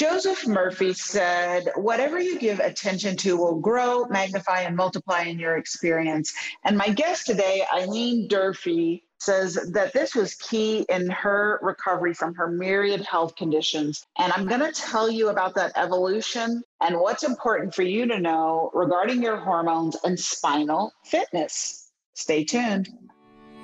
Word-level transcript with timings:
Joseph 0.00 0.46
Murphy 0.46 0.94
said, 0.94 1.70
Whatever 1.76 2.18
you 2.18 2.38
give 2.38 2.58
attention 2.58 3.18
to 3.18 3.36
will 3.36 3.60
grow, 3.60 4.06
magnify, 4.06 4.62
and 4.62 4.74
multiply 4.74 5.24
in 5.24 5.38
your 5.38 5.58
experience. 5.58 6.32
And 6.64 6.78
my 6.78 6.88
guest 6.88 7.26
today, 7.26 7.66
Eileen 7.70 8.26
Durfee, 8.26 9.04
says 9.18 9.58
that 9.74 9.92
this 9.92 10.14
was 10.14 10.36
key 10.36 10.86
in 10.88 11.10
her 11.10 11.58
recovery 11.60 12.14
from 12.14 12.34
her 12.36 12.48
myriad 12.50 13.02
health 13.02 13.36
conditions. 13.36 14.06
And 14.16 14.32
I'm 14.32 14.46
going 14.46 14.62
to 14.62 14.72
tell 14.72 15.10
you 15.10 15.28
about 15.28 15.54
that 15.56 15.72
evolution 15.76 16.62
and 16.80 16.98
what's 16.98 17.22
important 17.22 17.74
for 17.74 17.82
you 17.82 18.06
to 18.06 18.18
know 18.18 18.70
regarding 18.72 19.22
your 19.22 19.36
hormones 19.36 19.98
and 20.02 20.18
spinal 20.18 20.94
fitness. 21.04 21.90
Stay 22.14 22.44
tuned. 22.44 22.88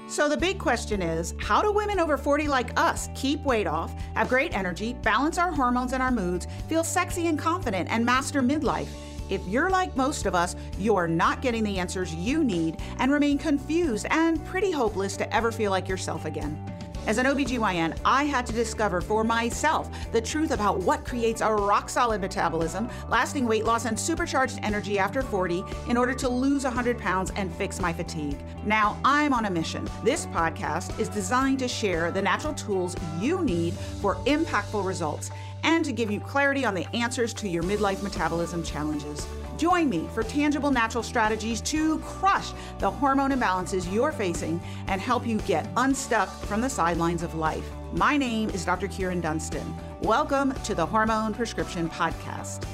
So, 0.09 0.29
the 0.29 0.37
big 0.37 0.61
question 0.61 1.03
is 1.03 1.35
how 1.41 1.61
do 1.61 1.73
women 1.73 1.99
over 1.99 2.17
40 2.17 2.47
like 2.47 2.79
us 2.79 3.09
keep 3.17 3.43
weight 3.43 3.67
off, 3.67 3.93
have 4.15 4.29
great 4.29 4.57
energy, 4.57 4.95
balance 5.03 5.37
our 5.37 5.51
hormones 5.51 5.93
and 5.93 6.03
our 6.03 6.13
moods, 6.13 6.47
feel 6.69 6.85
sexy 6.85 7.27
and 7.27 7.37
confident, 7.37 7.91
and 7.91 8.07
master 8.07 8.41
midlife? 8.41 8.89
If 9.29 9.45
you're 9.49 9.69
like 9.69 9.97
most 9.97 10.25
of 10.27 10.37
us, 10.37 10.55
you're 10.79 11.09
not 11.09 11.43
getting 11.43 11.65
the 11.65 11.81
answers 11.81 12.15
you 12.15 12.45
need 12.45 12.77
and 13.01 13.11
remain 13.11 13.37
confused 13.37 14.07
and 14.11 14.45
pretty 14.47 14.71
hopeless 14.71 15.17
to 15.17 15.35
ever 15.35 15.51
feel 15.51 15.73
like 15.73 15.89
yourself 15.89 16.25
again. 16.25 16.57
As 17.07 17.19
an 17.19 17.27
OBGYN, 17.27 17.97
I 18.05 18.25
had 18.25 18.45
to 18.47 18.53
discover 18.53 19.01
for 19.01 19.23
myself 19.23 19.89
the 20.11 20.21
truth 20.21 20.51
about 20.51 20.81
what 20.81 21.05
creates 21.05 21.41
a 21.41 21.55
rock 21.55 21.89
solid 21.89 22.21
metabolism, 22.21 22.91
lasting 23.09 23.47
weight 23.47 23.65
loss, 23.65 23.85
and 23.85 23.99
supercharged 23.99 24.59
energy 24.65 24.99
after 24.99 25.23
40 25.23 25.63
in 25.89 25.97
order 25.97 26.13
to 26.15 26.29
lose 26.29 26.65
100 26.65 26.99
pounds 26.99 27.31
and 27.37 27.55
fix 27.55 27.79
my 27.79 27.93
fatigue. 27.93 28.37
Now 28.65 28.99
I'm 29.05 29.33
on 29.33 29.45
a 29.45 29.51
mission. 29.51 29.89
This 30.03 30.27
podcast 30.27 30.99
is 30.99 31.09
designed 31.09 31.61
to 31.61 31.69
share 31.69 32.11
the 32.11 32.23
natural 32.23 32.55
tools 32.55 32.97
you 33.21 33.41
need 33.41 33.75
for 33.75 34.17
impactful 34.27 34.85
results 34.85 35.31
and 35.67 35.85
to 35.85 35.93
give 35.93 36.11
you 36.11 36.21
clarity 36.21 36.65
on 36.65 36.75
the 36.75 36.87
answers 36.97 37.35
to 37.35 37.49
your 37.49 37.65
midlife 37.65 38.03
metabolism 38.03 38.63
challenges. 38.63 39.27
Join 39.59 39.89
me 39.89 40.09
for 40.15 40.23
tangible 40.23 40.71
natural 40.71 41.03
strategies 41.03 41.61
to 41.63 41.99
crush 41.99 42.53
the 42.79 42.91
hormone 42.91 43.33
imbalances 43.33 43.93
you're 43.93 44.13
facing 44.13 44.61
and 44.87 45.01
help 45.01 45.27
you 45.27 45.39
get 45.41 45.69
unstuck 45.77 46.29
from 46.43 46.61
the 46.61 46.71
sidelines 46.71 47.23
of 47.23 47.35
life. 47.35 47.69
My 47.93 48.17
name 48.17 48.49
is 48.51 48.65
Dr. 48.65 48.87
Kyrin 48.87 49.21
Dunston. 49.21 49.75
Welcome 50.03 50.55
to 50.65 50.75
the 50.75 50.87
Hormone 50.87 51.35
Prescription 51.35 51.91
Podcast. 51.91 52.65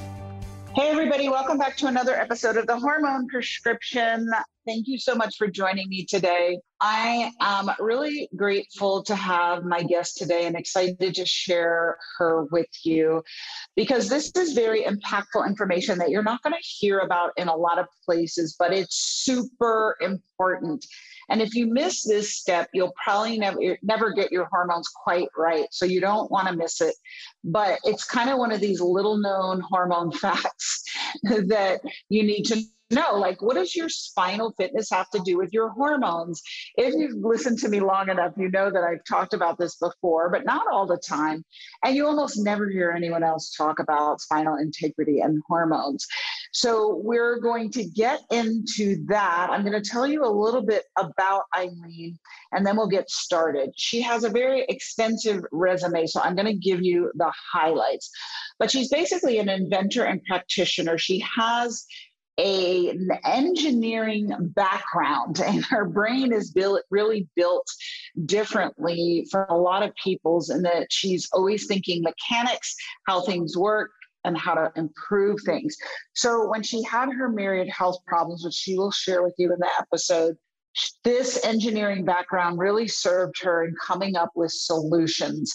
Hey, 0.75 0.89
everybody, 0.89 1.29
welcome 1.29 1.57
back 1.57 1.77
to 1.77 1.87
another 1.87 2.15
episode 2.15 2.57
of 2.57 2.67
the 2.67 2.77
Hormone 2.77 3.27
Prescription. 3.27 4.29
Thank 4.67 4.87
you 4.87 4.99
so 4.99 5.15
much 5.15 5.37
for 5.37 5.47
joining 5.47 5.89
me 5.89 6.05
today. 6.05 6.59
I 6.85 7.31
am 7.39 7.71
really 7.79 8.27
grateful 8.35 9.03
to 9.03 9.15
have 9.15 9.63
my 9.63 9.83
guest 9.83 10.17
today 10.17 10.47
and 10.47 10.55
excited 10.57 11.15
to 11.15 11.25
share 11.25 11.97
her 12.17 12.43
with 12.51 12.67
you 12.83 13.23
because 13.77 14.09
this 14.09 14.33
is 14.35 14.51
very 14.51 14.83
impactful 14.83 15.47
information 15.47 15.97
that 15.99 16.09
you're 16.09 16.23
not 16.23 16.43
going 16.43 16.51
to 16.51 16.59
hear 16.61 16.99
about 16.99 17.31
in 17.37 17.47
a 17.47 17.55
lot 17.55 17.79
of 17.79 17.85
places, 18.03 18.57
but 18.59 18.73
it's 18.73 18.97
super 19.23 19.95
important. 20.01 20.85
And 21.29 21.41
if 21.41 21.55
you 21.55 21.67
miss 21.67 22.03
this 22.03 22.35
step, 22.35 22.69
you'll 22.73 22.93
probably 23.03 23.37
never 23.37 23.77
never 23.81 24.13
get 24.13 24.31
your 24.31 24.47
hormones 24.51 24.87
quite 24.89 25.27
right. 25.37 25.67
So 25.71 25.85
you 25.85 26.01
don't 26.01 26.31
want 26.31 26.47
to 26.47 26.55
miss 26.55 26.81
it. 26.81 26.95
But 27.43 27.79
it's 27.83 28.05
kind 28.05 28.29
of 28.29 28.37
one 28.37 28.51
of 28.51 28.61
these 28.61 28.81
little 28.81 29.17
known 29.17 29.61
hormone 29.61 30.11
facts 30.23 30.83
that 31.23 31.81
you 32.09 32.23
need 32.23 32.43
to 32.43 32.61
know 32.93 33.15
like 33.15 33.41
what 33.41 33.55
does 33.55 33.75
your 33.75 33.89
spinal 33.89 34.53
fitness 34.57 34.89
have 34.91 35.09
to 35.09 35.19
do 35.19 35.37
with 35.37 35.51
your 35.51 35.69
hormones 35.69 36.41
if 36.75 36.93
you've 36.93 37.23
listened 37.23 37.57
to 37.57 37.69
me 37.69 37.79
long 37.79 38.09
enough 38.09 38.33
you 38.37 38.49
know 38.49 38.69
that 38.69 38.83
i've 38.83 39.03
talked 39.07 39.33
about 39.33 39.57
this 39.57 39.75
before 39.77 40.29
but 40.29 40.45
not 40.45 40.65
all 40.71 40.85
the 40.85 40.97
time 40.97 41.43
and 41.83 41.95
you 41.95 42.05
almost 42.05 42.37
never 42.37 42.69
hear 42.69 42.91
anyone 42.91 43.23
else 43.23 43.53
talk 43.55 43.79
about 43.79 44.21
spinal 44.21 44.57
integrity 44.57 45.19
and 45.19 45.41
hormones 45.47 46.05
so 46.53 47.01
we're 47.03 47.39
going 47.39 47.71
to 47.71 47.83
get 47.83 48.21
into 48.31 49.03
that. 49.07 49.47
I'm 49.49 49.63
going 49.63 49.81
to 49.81 49.89
tell 49.89 50.05
you 50.05 50.23
a 50.23 50.29
little 50.29 50.61
bit 50.61 50.83
about 50.97 51.43
eileen 51.57 52.17
and 52.51 52.65
then 52.65 52.77
we'll 52.77 52.87
get 52.87 53.09
started. 53.09 53.71
She 53.75 54.01
has 54.01 54.23
a 54.23 54.29
very 54.29 54.63
extensive 54.69 55.43
resume 55.51 56.05
so 56.05 56.21
i'm 56.21 56.35
going 56.35 56.47
to 56.47 56.53
give 56.53 56.81
you 56.81 57.11
the 57.15 57.31
highlights. 57.51 58.09
But 58.59 58.71
she's 58.71 58.89
basically 58.89 59.39
an 59.39 59.49
inventor 59.49 60.03
and 60.03 60.23
practitioner. 60.23 60.97
She 60.97 61.23
has 61.35 61.85
a, 62.37 62.89
an 62.89 63.09
engineering 63.25 64.31
background 64.55 65.39
and 65.45 65.63
her 65.65 65.85
brain 65.85 66.33
is 66.33 66.51
built 66.51 66.81
really 66.89 67.27
built 67.35 67.67
differently 68.25 69.27
from 69.29 69.45
a 69.49 69.57
lot 69.57 69.83
of 69.83 69.93
people's 69.95 70.49
in 70.49 70.63
that 70.63 70.87
she's 70.89 71.29
always 71.31 71.67
thinking 71.67 72.01
mechanics 72.01 72.75
how 73.05 73.21
things 73.21 73.55
work 73.55 73.91
and 74.23 74.37
how 74.37 74.53
to 74.53 74.71
improve 74.75 75.37
things 75.45 75.75
so 76.13 76.47
when 76.49 76.63
she 76.63 76.81
had 76.83 77.09
her 77.11 77.29
myriad 77.29 77.69
health 77.69 77.97
problems 78.05 78.43
which 78.43 78.53
she 78.53 78.77
will 78.77 78.91
share 78.91 79.23
with 79.23 79.33
you 79.37 79.51
in 79.51 79.59
the 79.59 79.69
episode 79.79 80.35
this 81.03 81.45
engineering 81.45 82.03
background 82.03 82.57
really 82.57 82.87
served 82.87 83.35
her 83.43 83.63
in 83.63 83.75
coming 83.85 84.15
up 84.15 84.31
with 84.35 84.51
solutions 84.51 85.53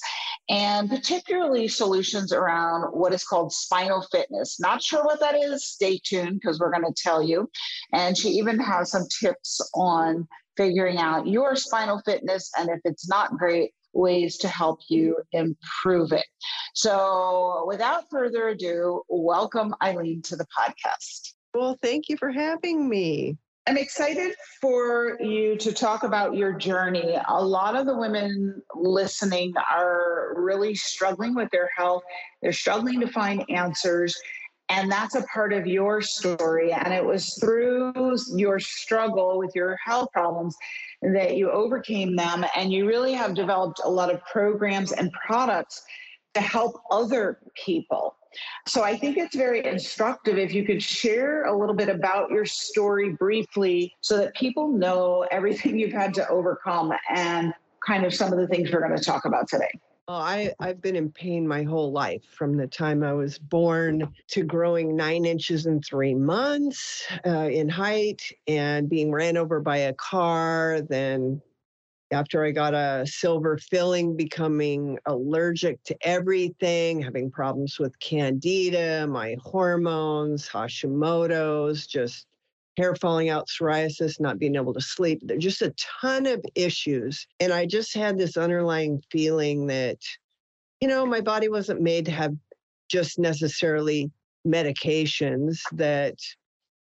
and 0.49 0.89
particularly 0.89 1.69
solutions 1.69 2.33
around 2.33 2.91
what 2.93 3.13
is 3.13 3.25
called 3.25 3.53
spinal 3.53 4.07
fitness. 4.11 4.59
Not 4.59 4.83
sure 4.83 5.05
what 5.05 5.21
that 5.21 5.35
is. 5.37 5.67
Stay 5.67 6.01
tuned 6.03 6.41
because 6.41 6.59
we're 6.59 6.73
going 6.73 6.85
to 6.85 7.03
tell 7.03 7.23
you. 7.23 7.51
And 7.93 8.17
she 8.17 8.31
even 8.31 8.59
has 8.59 8.91
some 8.91 9.07
tips 9.21 9.61
on 9.75 10.27
figuring 10.57 10.99
out 10.99 11.27
your 11.27 11.55
spinal 11.55 12.01
fitness 12.05 12.51
and 12.59 12.69
if 12.69 12.81
it's 12.85 13.09
not 13.09 13.37
great, 13.37 13.73
ways 13.93 14.37
to 14.39 14.49
help 14.49 14.81
you 14.89 15.17
improve 15.33 16.13
it. 16.13 16.27
So, 16.75 17.65
without 17.67 18.09
further 18.11 18.49
ado, 18.49 19.03
welcome 19.09 19.75
Eileen 19.83 20.23
to 20.23 20.37
the 20.37 20.47
podcast. 20.57 21.35
Well, 21.55 21.77
thank 21.83 22.09
you 22.09 22.17
for 22.17 22.31
having 22.31 22.89
me. 22.89 23.37
I'm 23.69 23.77
excited 23.77 24.35
for 24.63 25.19
you 25.21 25.55
to 25.59 25.73
talk 25.73 26.03
about 26.03 26.35
your 26.35 26.55
journey. 26.55 27.19
A 27.29 27.45
lot 27.45 27.77
of 27.77 27.85
the 27.85 27.95
women 27.95 28.63
listening 28.75 29.53
are 29.71 30.33
really 30.37 30.75
struggling 30.75 31.35
with 31.35 31.51
their 31.51 31.69
health, 31.77 32.03
they're 32.41 32.53
struggling 32.53 32.99
to 33.01 33.09
find 33.09 33.45
answers. 33.51 34.19
And 34.71 34.91
that's 34.91 35.15
a 35.15 35.23
part 35.23 35.53
of 35.53 35.67
your 35.67 36.03
story. 36.03 36.73
And 36.73 36.93
it 36.93 37.05
was 37.05 37.35
through 37.41 38.17
your 38.35 38.61
struggle 38.61 39.39
with 39.39 39.53
your 39.55 39.79
health 39.85 40.11
problems 40.13 40.57
that 41.03 41.37
you 41.37 41.51
overcame 41.51 42.17
them. 42.17 42.45
And 42.55 42.73
you 42.73 42.87
really 42.87 43.15
have 43.15 43.35
developed 43.35 43.81
a 43.85 43.91
lot 43.91 44.13
of 44.13 44.25
programs 44.27 44.93
and 44.93 45.11
products 45.13 45.83
to 46.35 46.41
help 46.41 46.81
other 46.91 47.39
people. 47.65 48.15
So 48.67 48.85
I 48.85 48.97
think 48.97 49.17
it's 49.17 49.35
very 49.35 49.65
instructive 49.65 50.37
if 50.37 50.53
you 50.53 50.65
could 50.65 50.83
share 50.83 51.45
a 51.45 51.59
little 51.59 51.75
bit 51.75 51.89
about 51.89 52.31
your 52.31 52.45
story 52.45 53.11
briefly 53.13 53.95
so 54.03 54.19
that 54.19 54.35
people 54.35 54.69
know 54.69 55.27
everything 55.31 55.79
you've 55.79 55.93
had 55.93 56.13
to 56.15 56.29
overcome 56.29 56.93
and 57.09 57.55
kind 57.87 58.05
of 58.05 58.13
some 58.13 58.33
of 58.33 58.39
the 58.39 58.47
things 58.47 58.71
we're 58.71 58.87
going 58.87 58.97
to 58.97 59.03
talk 59.03 59.25
about 59.25 59.49
today. 59.49 59.71
Well, 60.09 60.23
I, 60.23 60.55
I've 60.59 60.81
been 60.81 60.97
in 60.97 61.13
pain 61.13 61.47
my 61.47 61.65
whole 61.65 61.93
life 61.93 62.25
from 62.25 62.57
the 62.57 62.67
time 62.67 63.03
I 63.03 63.13
was 63.13 63.39
born 63.39 64.11
to 64.29 64.43
growing 64.43 64.97
nine 64.97 65.27
inches 65.27 65.67
in 65.67 65.83
three 65.83 66.15
months 66.15 67.07
uh, 67.27 67.51
in 67.51 67.69
height 67.69 68.23
and 68.47 68.89
being 68.89 69.13
ran 69.13 69.37
over 69.37 69.61
by 69.61 69.77
a 69.77 69.93
car, 69.93 70.81
then 70.81 71.43
after 72.11 72.43
I 72.43 72.53
got 72.53 72.73
a 72.73 73.05
silver 73.07 73.59
filling, 73.59 74.17
becoming 74.17 74.99
allergic 75.05 75.83
to 75.85 75.97
everything, 76.01 77.03
having 77.03 77.31
problems 77.31 77.79
with 77.79 77.99
candida, 78.01 79.07
my 79.07 79.37
hormones, 79.43 80.49
Hashimoto's, 80.49 81.87
just 81.87 82.28
hair 82.79 82.95
falling 82.95 83.29
out, 83.29 83.49
psoriasis, 83.49 84.21
not 84.21 84.39
being 84.39 84.55
able 84.55 84.73
to 84.73 84.81
sleep. 84.81 85.21
There's 85.25 85.43
just 85.43 85.63
a 85.63 85.75
ton 86.01 86.27
of 86.27 86.43
issues. 86.55 87.27
And 87.41 87.53
I 87.53 87.67
just 87.67 87.95
had 87.95 88.17
this 88.17 88.37
underlying 88.37 89.03
feeling 89.11 89.67
that, 89.67 89.99
you 90.81 90.87
know, 90.87 91.05
my 91.05 91.21
body 91.21 91.49
wasn't 91.49 91.83
made 91.83 92.05
to 92.07 92.13
have 92.13 92.35
just 92.89 93.19
necessarily 93.19 94.11
medications 94.47 95.59
that 95.73 96.15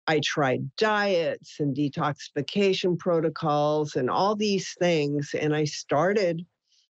I 0.08 0.20
tried 0.24 0.70
diets 0.76 1.56
and 1.60 1.76
detoxification 1.76 3.00
protocols 3.00 3.96
and 3.96 4.10
all 4.10 4.36
these 4.36 4.76
things. 4.78 5.34
And 5.40 5.56
I 5.56 5.64
started 5.64 6.46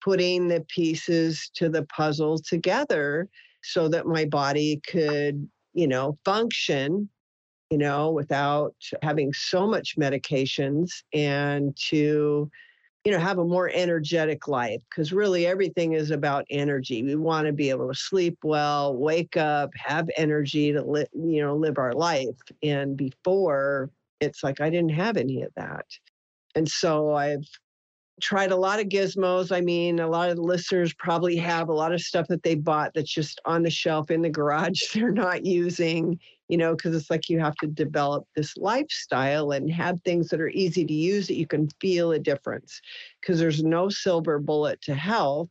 putting 0.03 0.49
the 0.49 0.65
pieces 0.75 1.51
to 1.55 1.69
the 1.69 1.85
puzzle 1.85 2.39
together 2.39 3.29
so 3.63 3.89
that 3.89 4.07
my 4.07 4.25
body 4.25 4.81
could, 4.89 5.49
you 5.75 5.87
know, 5.87 6.19
function, 6.25 7.11
you 7.71 7.79
know, 7.79 8.11
without 8.11 8.75
having 9.03 9.33
so 9.33 9.67
much 9.67 9.97
medications 9.99 11.03
and 11.13 11.77
to 11.89 12.51
you 13.05 13.13
know 13.13 13.19
have 13.21 13.39
a 13.39 13.45
more 13.45 13.71
energetic 13.73 14.49
life 14.49 14.81
because 14.91 15.13
really 15.13 15.47
everything 15.47 15.93
is 15.93 16.11
about 16.11 16.45
energy. 16.51 17.03
We 17.03 17.15
want 17.15 17.47
to 17.47 17.53
be 17.53 17.71
able 17.71 17.89
to 17.89 17.95
sleep 17.95 18.39
well 18.43 18.97
wake 18.97 19.37
up 19.37 19.71
have 19.77 20.09
energy 20.17 20.73
to 20.73 20.83
li- 20.83 21.07
you 21.13 21.41
know 21.43 21.55
live 21.57 21.79
our 21.79 21.93
life. 21.93 22.37
And 22.63 22.97
before 22.97 23.91
it's 24.21 24.43
like 24.43 24.61
i 24.61 24.71
didn't 24.71 24.93
have 24.93 25.17
any 25.17 25.43
of 25.43 25.53
that. 25.57 25.87
And 26.57 26.69
so 26.69 27.15
i've 27.15 27.47
tried 28.21 28.51
a 28.51 28.57
lot 28.57 28.81
of 28.81 28.89
gizmos. 28.89 29.55
I 29.55 29.61
mean, 29.61 30.01
a 30.01 30.09
lot 30.09 30.31
of 30.31 30.39
listeners 30.39 30.95
probably 30.95 31.37
have 31.37 31.69
a 31.69 31.75
lot 31.75 31.93
of 31.93 32.01
stuff 32.01 32.27
that 32.29 32.43
they 32.43 32.55
bought 32.55 32.93
that's 32.95 33.13
just 33.13 33.41
on 33.45 33.63
the 33.63 33.71
shelf 33.71 34.11
in 34.11 34.23
the 34.23 34.31
garage 34.31 34.81
they're 34.95 35.11
not 35.11 35.45
using, 35.45 36.19
you 36.49 36.57
know, 36.57 36.75
because 36.75 36.95
it's 36.95 37.11
like 37.11 37.29
you 37.29 37.39
have 37.41 37.57
to 37.57 37.67
develop 37.67 38.27
this 38.35 38.57
lifestyle 38.57 39.51
and 39.51 39.71
have 39.71 40.01
things 40.03 40.29
that 40.29 40.41
are 40.41 40.49
easy 40.49 40.85
to 40.85 40.95
use 40.95 41.27
that 41.27 41.37
you 41.37 41.47
can 41.47 41.69
feel 41.81 42.13
a 42.13 42.19
difference 42.19 42.81
because 43.21 43.39
there's 43.39 43.63
no 43.63 43.89
silver 43.89 44.39
bullet 44.39 44.81
to 44.83 44.95
health. 44.95 45.51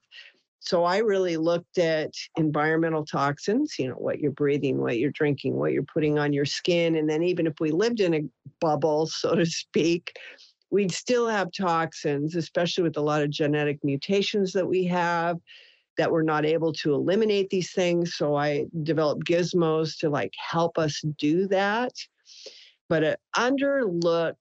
So 0.59 0.83
I 0.83 0.97
really 0.97 1.37
looked 1.37 1.77
at 1.77 2.11
environmental 2.37 3.05
toxins, 3.05 3.75
you 3.77 3.89
know, 3.89 3.95
what 3.95 4.19
you're 4.19 4.31
breathing, 4.31 4.79
what 4.79 4.97
you're 4.97 5.11
drinking, 5.11 5.57
what 5.57 5.73
you're 5.73 5.83
putting 5.83 6.17
on 6.17 6.33
your 6.33 6.45
skin. 6.45 6.95
And 6.95 7.07
then 7.07 7.21
even 7.21 7.45
if 7.45 7.53
we 7.59 7.69
lived 7.69 7.99
in 7.99 8.15
a 8.15 8.21
bubble, 8.59 9.05
so 9.11 9.35
to 9.35 9.45
speak, 9.45 10.17
we'd 10.75 10.91
still 10.91 11.25
have 11.25 11.53
toxins, 11.53 12.35
especially 12.35 12.83
with 12.83 12.97
a 12.97 13.01
lot 13.01 13.21
of 13.21 13.29
genetic 13.29 13.81
mutations 13.81 14.51
that 14.51 14.67
we 14.67 14.83
have 14.83 15.37
that 15.97 16.11
we're 16.11 16.21
not 16.21 16.45
able 16.45 16.73
to 16.73 16.93
eliminate 16.93 17.49
these 17.49 17.71
things. 17.71 18.15
So 18.15 18.35
I 18.35 18.65
developed 18.83 19.25
gizmos 19.25 19.97
to 19.99 20.09
like 20.09 20.33
help 20.37 20.77
us 20.77 21.01
do 21.17 21.47
that. 21.47 21.93
But 22.89 23.05
an 23.05 23.15
underlooked 23.37 24.35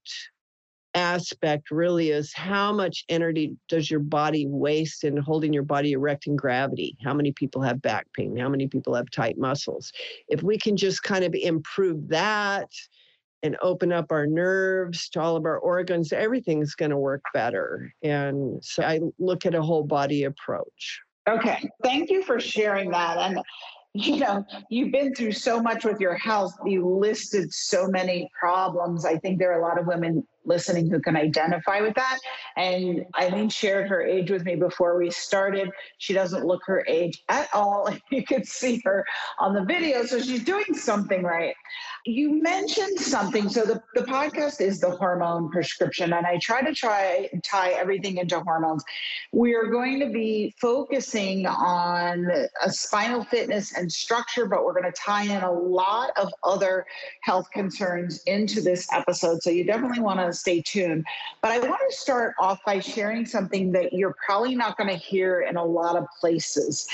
aspect 0.94 1.70
really 1.70 2.10
is 2.10 2.32
how 2.34 2.72
much 2.72 3.04
energy 3.08 3.56
does 3.68 3.88
your 3.88 4.00
body 4.00 4.44
waste 4.48 5.04
in 5.04 5.16
holding 5.16 5.52
your 5.52 5.62
body 5.62 5.92
erect 5.92 6.26
in 6.26 6.34
gravity? 6.34 6.96
How 7.04 7.14
many 7.14 7.30
people 7.30 7.62
have 7.62 7.80
back 7.80 8.08
pain? 8.12 8.36
How 8.36 8.48
many 8.48 8.66
people 8.66 8.92
have 8.96 9.08
tight 9.12 9.38
muscles? 9.38 9.92
If 10.26 10.42
we 10.42 10.58
can 10.58 10.76
just 10.76 11.04
kind 11.04 11.22
of 11.22 11.32
improve 11.32 12.08
that, 12.08 12.70
and 13.44 13.58
open 13.60 13.92
up 13.92 14.10
our 14.10 14.26
nerves 14.26 15.10
to 15.10 15.20
all 15.20 15.36
of 15.36 15.44
our 15.44 15.58
organs, 15.58 16.12
everything's 16.14 16.74
going 16.74 16.90
to 16.90 16.96
work 16.96 17.22
better. 17.34 17.92
And 18.02 18.64
so 18.64 18.82
I 18.82 19.00
look 19.18 19.44
at 19.44 19.54
a 19.54 19.60
whole 19.60 19.84
body 19.84 20.24
approach. 20.24 21.00
Okay. 21.28 21.62
Thank 21.82 22.10
you 22.10 22.24
for 22.24 22.40
sharing 22.40 22.90
that. 22.92 23.18
And, 23.18 23.40
you 23.92 24.16
know, 24.16 24.44
you've 24.70 24.92
been 24.92 25.14
through 25.14 25.32
so 25.32 25.60
much 25.60 25.84
with 25.84 26.00
your 26.00 26.14
health. 26.14 26.54
You 26.64 26.88
listed 26.88 27.52
so 27.52 27.86
many 27.86 28.30
problems. 28.38 29.04
I 29.04 29.18
think 29.18 29.38
there 29.38 29.52
are 29.52 29.60
a 29.60 29.62
lot 29.62 29.78
of 29.78 29.86
women 29.86 30.26
listening 30.44 30.90
who 30.90 31.00
can 31.00 31.16
identify 31.16 31.80
with 31.80 31.94
that. 31.94 32.18
And 32.56 33.04
Eileen 33.20 33.48
shared 33.48 33.88
her 33.88 34.02
age 34.02 34.30
with 34.30 34.44
me 34.44 34.56
before 34.56 34.98
we 34.98 35.10
started. 35.10 35.70
She 35.98 36.12
doesn't 36.12 36.44
look 36.44 36.62
her 36.66 36.84
age 36.86 37.22
at 37.28 37.48
all. 37.52 37.88
You 38.10 38.24
could 38.24 38.46
see 38.46 38.80
her 38.84 39.04
on 39.40 39.54
the 39.54 39.64
video. 39.64 40.04
So 40.04 40.20
she's 40.20 40.44
doing 40.44 40.72
something 40.74 41.22
right. 41.22 41.54
You 42.06 42.40
mentioned 42.42 43.00
something. 43.00 43.48
So 43.48 43.64
the, 43.64 43.82
the 43.94 44.02
podcast 44.02 44.60
is 44.60 44.78
the 44.78 44.90
hormone 44.90 45.50
prescription, 45.50 46.12
and 46.12 46.26
I 46.26 46.38
try 46.38 46.62
to 46.62 46.72
try 46.74 47.28
tie 47.42 47.70
everything 47.70 48.18
into 48.18 48.40
hormones. 48.40 48.84
We 49.32 49.54
are 49.54 49.66
going 49.66 50.00
to 50.00 50.10
be 50.10 50.54
focusing 50.60 51.46
on 51.46 52.30
a 52.62 52.70
spinal 52.70 53.24
fitness 53.24 53.76
and 53.76 53.90
structure, 53.90 54.46
but 54.46 54.64
we're 54.64 54.78
going 54.78 54.92
to 54.92 55.00
tie 55.00 55.24
in 55.24 55.42
a 55.42 55.52
lot 55.52 56.10
of 56.16 56.32
other 56.44 56.86
health 57.22 57.50
concerns 57.52 58.22
into 58.26 58.60
this 58.60 58.86
episode. 58.92 59.42
So 59.42 59.50
you 59.50 59.64
definitely 59.64 60.00
want 60.00 60.20
to 60.20 60.32
stay 60.34 60.62
tuned. 60.62 61.04
But 61.40 61.52
I 61.52 61.58
want 61.58 61.80
to 61.88 61.96
start 61.96 62.34
off 62.38 62.58
by 62.64 62.80
sharing 62.80 63.26
something 63.26 63.72
that 63.72 63.92
you're 63.92 64.16
probably 64.24 64.54
not 64.54 64.76
going 64.76 64.90
to 64.90 64.96
hear 64.96 65.42
in 65.42 65.56
a 65.56 65.64
lot 65.64 65.96
of 65.96 66.06
places. 66.20 66.86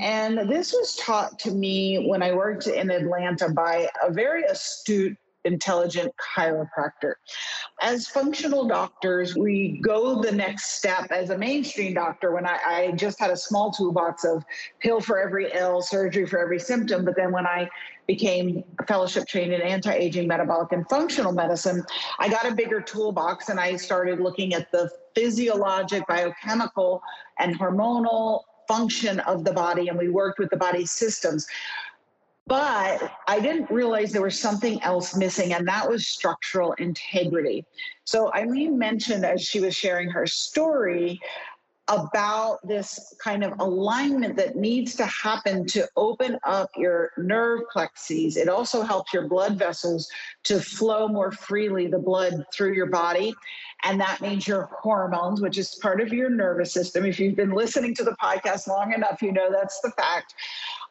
And 0.00 0.50
this 0.50 0.72
was 0.72 0.96
taught 0.96 1.38
to 1.40 1.50
me 1.50 2.06
when 2.08 2.22
I 2.22 2.32
worked 2.32 2.66
in 2.66 2.90
Atlanta 2.90 3.48
by 3.48 3.88
a 4.02 4.10
very 4.12 4.44
astute 4.44 5.16
intelligent 5.44 6.12
chiropractor. 6.16 7.14
As 7.82 8.06
functional 8.06 8.66
doctors, 8.66 9.36
we 9.36 9.80
go 9.82 10.22
the 10.22 10.32
next 10.32 10.76
step 10.76 11.10
as 11.10 11.30
a 11.30 11.38
mainstream 11.38 11.94
doctor 11.94 12.32
when 12.32 12.46
I, 12.46 12.58
I, 12.66 12.92
just 12.92 13.18
had 13.18 13.30
a 13.30 13.36
small 13.36 13.70
toolbox 13.70 14.24
of 14.24 14.44
pill 14.80 15.00
for 15.00 15.18
every 15.18 15.50
ill, 15.52 15.82
surgery 15.82 16.26
for 16.26 16.38
every 16.38 16.60
symptom. 16.60 17.04
But 17.04 17.16
then 17.16 17.32
when 17.32 17.46
I 17.46 17.68
became 18.06 18.64
fellowship 18.86 19.26
trained 19.26 19.52
in 19.52 19.60
anti-aging 19.62 20.28
metabolic 20.28 20.72
and 20.72 20.86
functional 20.88 21.32
medicine 21.32 21.82
i 22.18 22.28
got 22.28 22.46
a 22.46 22.54
bigger 22.54 22.80
toolbox 22.80 23.48
and 23.48 23.58
i 23.58 23.74
started 23.76 24.20
looking 24.20 24.52
at 24.52 24.70
the 24.72 24.90
physiologic 25.14 26.06
biochemical 26.06 27.02
and 27.38 27.58
hormonal 27.58 28.42
function 28.68 29.20
of 29.20 29.44
the 29.44 29.52
body 29.52 29.88
and 29.88 29.98
we 29.98 30.08
worked 30.08 30.38
with 30.38 30.50
the 30.50 30.56
body's 30.56 30.90
systems 30.90 31.46
but 32.46 33.12
I 33.26 33.40
didn't 33.40 33.70
realize 33.70 34.12
there 34.12 34.22
was 34.22 34.38
something 34.38 34.82
else 34.82 35.16
missing, 35.16 35.54
and 35.54 35.66
that 35.66 35.88
was 35.88 36.06
structural 36.06 36.72
integrity. 36.74 37.64
So 38.04 38.32
Eileen 38.34 38.78
mentioned 38.78 39.24
as 39.24 39.42
she 39.42 39.60
was 39.60 39.74
sharing 39.74 40.10
her 40.10 40.26
story 40.26 41.20
about 41.88 42.66
this 42.66 43.14
kind 43.22 43.44
of 43.44 43.58
alignment 43.58 44.36
that 44.36 44.56
needs 44.56 44.94
to 44.94 45.04
happen 45.04 45.66
to 45.66 45.86
open 45.96 46.38
up 46.44 46.70
your 46.76 47.10
nerve 47.18 47.60
plexes. 47.74 48.36
It 48.38 48.48
also 48.48 48.82
helps 48.82 49.12
your 49.12 49.28
blood 49.28 49.58
vessels 49.58 50.08
to 50.44 50.60
flow 50.60 51.08
more 51.08 51.30
freely, 51.30 51.86
the 51.86 51.98
blood 51.98 52.46
through 52.54 52.72
your 52.72 52.86
body. 52.86 53.34
And 53.84 54.00
that 54.00 54.22
means 54.22 54.48
your 54.48 54.70
hormones, 54.80 55.42
which 55.42 55.58
is 55.58 55.74
part 55.82 56.00
of 56.00 56.10
your 56.10 56.30
nervous 56.30 56.72
system. 56.72 57.04
If 57.04 57.20
you've 57.20 57.36
been 57.36 57.52
listening 57.52 57.94
to 57.96 58.04
the 58.04 58.16
podcast 58.22 58.66
long 58.66 58.94
enough, 58.94 59.20
you 59.20 59.32
know 59.32 59.50
that's 59.52 59.80
the 59.82 59.90
fact. 59.90 60.34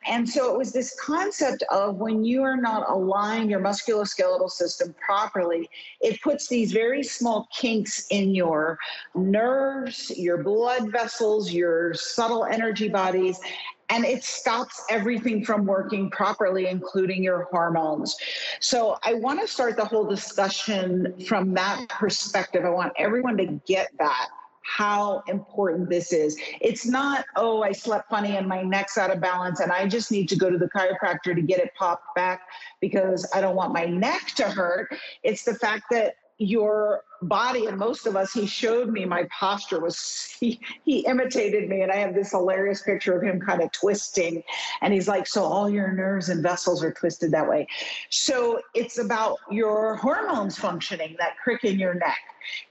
And 0.06 0.28
so 0.28 0.52
it 0.52 0.58
was 0.58 0.72
this 0.72 0.96
concept 1.00 1.64
of 1.70 1.98
when 1.98 2.24
you 2.24 2.44
are 2.44 2.58
not 2.58 2.90
aligned 2.90 3.50
your 3.50 3.60
musculoskeletal 3.60 4.50
system 4.50 4.94
properly, 5.04 5.70
it 6.02 6.22
puts 6.22 6.48
these 6.48 6.72
very 6.72 7.04
small 7.04 7.48
kinks 7.56 8.06
in 8.10 8.36
your 8.36 8.78
nerves, 9.16 10.12
your 10.18 10.44
blood 10.44 10.92
vessels, 10.92 11.52
your 11.52 11.94
subtle 11.94 12.46
energy 12.46 12.90
bodies, 12.90 13.40
and 13.90 14.06
it 14.06 14.24
stops 14.24 14.84
everything 14.90 15.46
from 15.46 15.66
working 15.66 16.10
properly, 16.10 16.68
including 16.68 17.24
your 17.24 17.48
hormones. 17.52 18.16
So 18.60 18.98
I 19.04 19.14
want 19.16 19.40
to 19.42 19.48
start 19.48 19.78
the 19.78 19.86
whole 19.86 20.06
discussion 20.06 21.14
from 21.28 21.54
that 21.54 21.88
perspective. 21.90 22.66
I 22.66 22.70
want 22.70 22.94
everyone 22.98 23.38
to 23.38 23.62
get 23.68 23.90
that 24.00 24.30
how 24.63 25.24
important 25.27 25.89
this 25.89 26.12
is. 26.12 26.39
It's 26.62 26.86
not, 26.86 27.25
oh, 27.36 27.63
I 27.63 27.71
slept 27.71 28.10
funny 28.10 28.38
and 28.38 28.48
my 28.48 28.62
neck's 28.62 28.98
out 28.98 29.12
of 29.12 29.21
balance 29.21 29.60
and 29.60 29.71
I 29.71 29.88
just 29.88 30.12
need 30.12 30.30
to 30.30 30.36
go 30.36 30.50
to 30.50 30.57
the 30.57 30.69
chiropractor 30.69 31.36
to 31.36 31.42
get 31.42 31.60
it 31.60 31.71
popped 31.77 32.15
back 32.15 32.42
because 32.81 33.30
I 33.33 33.42
don't 33.42 33.56
want 33.56 33.74
my 33.74 33.86
neck 33.86 34.27
to 34.36 34.50
hurt. 34.50 34.95
It's 35.24 35.44
the 35.44 35.56
fact 35.56 35.86
that 35.92 36.15
your 36.39 37.04
body 37.21 37.68
and 37.68 37.77
most 37.77 38.06
of 38.06 38.15
us 38.15 38.33
he 38.33 38.45
showed 38.45 38.89
me 38.89 39.06
my 39.06 39.24
posture 39.39 39.80
was 39.80 40.36
he, 40.39 40.60
he 40.83 41.06
imitated 41.06 41.69
me 41.69 41.81
and 41.81 41.92
i 41.92 41.95
have 41.95 42.13
this 42.13 42.31
hilarious 42.31 42.81
picture 42.81 43.16
of 43.16 43.24
him 43.24 43.39
kind 43.39 43.62
of 43.62 43.71
twisting 43.71 44.44
and 44.81 44.94
he's 44.94 45.07
like 45.07 45.27
so 45.27 45.44
all 45.44 45.69
your 45.69 45.94
nerves 45.94 46.30
and 46.30 46.44
vessels 46.44 46.83
are 46.83 46.92
twisted 46.92 47.31
that 47.31 47.48
way 47.48 47.66
so 48.09 48.59
it's 48.73 48.97
about 48.97 49.38
your 49.52 49.95
hormones 49.97 50.57
functioning 50.57 51.16
that 51.18 51.38
crick 51.42 51.64
in 51.64 51.80
your 51.80 51.94
neck 51.94 52.19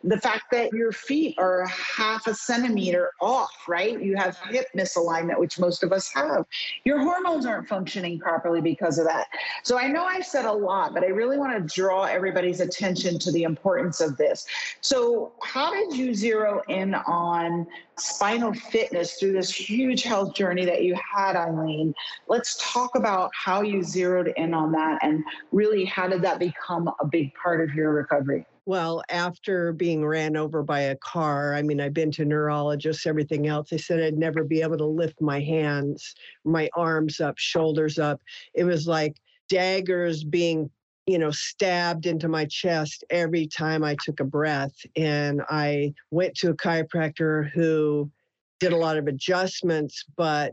the 0.05 0.19
fact 0.21 0.45
that 0.53 0.73
your 0.73 0.93
feet 0.93 1.37
are 1.39 1.67
half 1.67 2.27
a 2.27 2.35
centimeter 2.35 3.11
off, 3.21 3.53
right? 3.69 4.01
You 4.01 4.17
have 4.17 4.37
hip 4.51 4.67
misalignment, 4.77 5.39
which 5.39 5.59
most 5.59 5.83
of 5.83 5.93
us 5.93 6.11
have. 6.15 6.45
Your 6.85 6.99
hormones 6.99 7.47
aren't 7.47 7.69
functioning 7.69 8.19
properly 8.19 8.61
because 8.61 8.99
of 8.99 9.07
that. 9.07 9.27
So 9.63 9.79
I 9.79 9.89
know 9.89 10.05
I've 10.05 10.27
said 10.27 10.45
a 10.45 10.53
lot, 10.53 10.95
but 10.95 11.05
I 11.05 11.09
really 11.09 11.39
want 11.39 11.57
to 11.57 11.75
draw 11.75 12.05
everybody's 12.05 12.61
attention 12.61 13.19
to 13.21 13.33
the 13.33 13.45
importance 13.45 14.01
of 14.01 14.17
this. 14.17 14.45
So, 14.81 15.33
how 15.43 15.73
did 15.73 15.97
you 15.97 16.15
zero 16.15 16.63
in 16.69 16.95
on 16.95 17.67
spinal 17.99 18.53
fitness 18.55 19.15
through 19.15 19.33
this 19.33 19.51
huge 19.51 20.03
health 20.03 20.35
journey 20.35 20.65
that 20.65 20.83
you 20.83 20.97
had, 21.15 21.37
Eileen? 21.37 21.95
Let's 22.29 22.57
talk 22.73 22.95
about 22.97 23.31
how 23.35 23.63
you 23.63 23.83
zeroed 23.83 24.33
in 24.37 24.55
on 24.55 24.73
that 24.73 24.99
and 25.03 25.23
really 25.51 25.85
how 25.85 26.09
did 26.09 26.23
that 26.23 26.39
become 26.39 26.91
a 27.01 27.07
big 27.07 27.33
part 27.35 27.61
of 27.61 27.75
your 27.75 27.93
recovery? 27.93 28.47
Well, 28.65 29.03
after 29.09 29.73
being 29.73 30.05
ran 30.05 30.37
over 30.37 30.63
by 30.63 30.81
a 30.81 30.97
car, 30.97 31.55
I 31.55 31.63
mean, 31.63 31.81
I've 31.81 31.95
been 31.95 32.13
to 32.13 32.25
neurologists, 32.25 33.07
everything 33.07 33.49
else. 33.49 33.71
They 33.71 33.79
said 33.79 34.01
I'd 34.01 34.17
never 34.17 34.45
be 34.45 34.63
able 34.63 34.79
to 34.79 34.87
lift 34.87 35.21
my 35.21 35.41
hands, 35.41 36.15
my 36.45 36.71
arms 36.77 37.21
up, 37.21 37.39
shoulders 37.39 37.99
up. 37.99 38.21
It 38.55 38.63
was 38.63 38.87
like 38.87 39.17
daggers 39.49 40.23
being, 40.23 40.71
you 41.07 41.19
know, 41.19 41.33
stabbed 41.33 42.07
into 42.07 42.29
my 42.29 42.45
chest 42.45 43.03
every 43.11 43.49
time 43.49 43.83
I 43.83 43.97
took 44.05 44.21
a 44.21 44.25
breath. 44.25 44.75
And 44.95 45.43
I 45.49 45.93
went 46.13 46.37
to 46.37 46.51
a 46.51 46.57
chiropractor 46.57 47.51
who 47.51 48.09
did 48.61 48.73
a 48.73 48.77
lot 48.77 48.97
of 48.97 49.09
adjustments, 49.09 50.05
but 50.17 50.53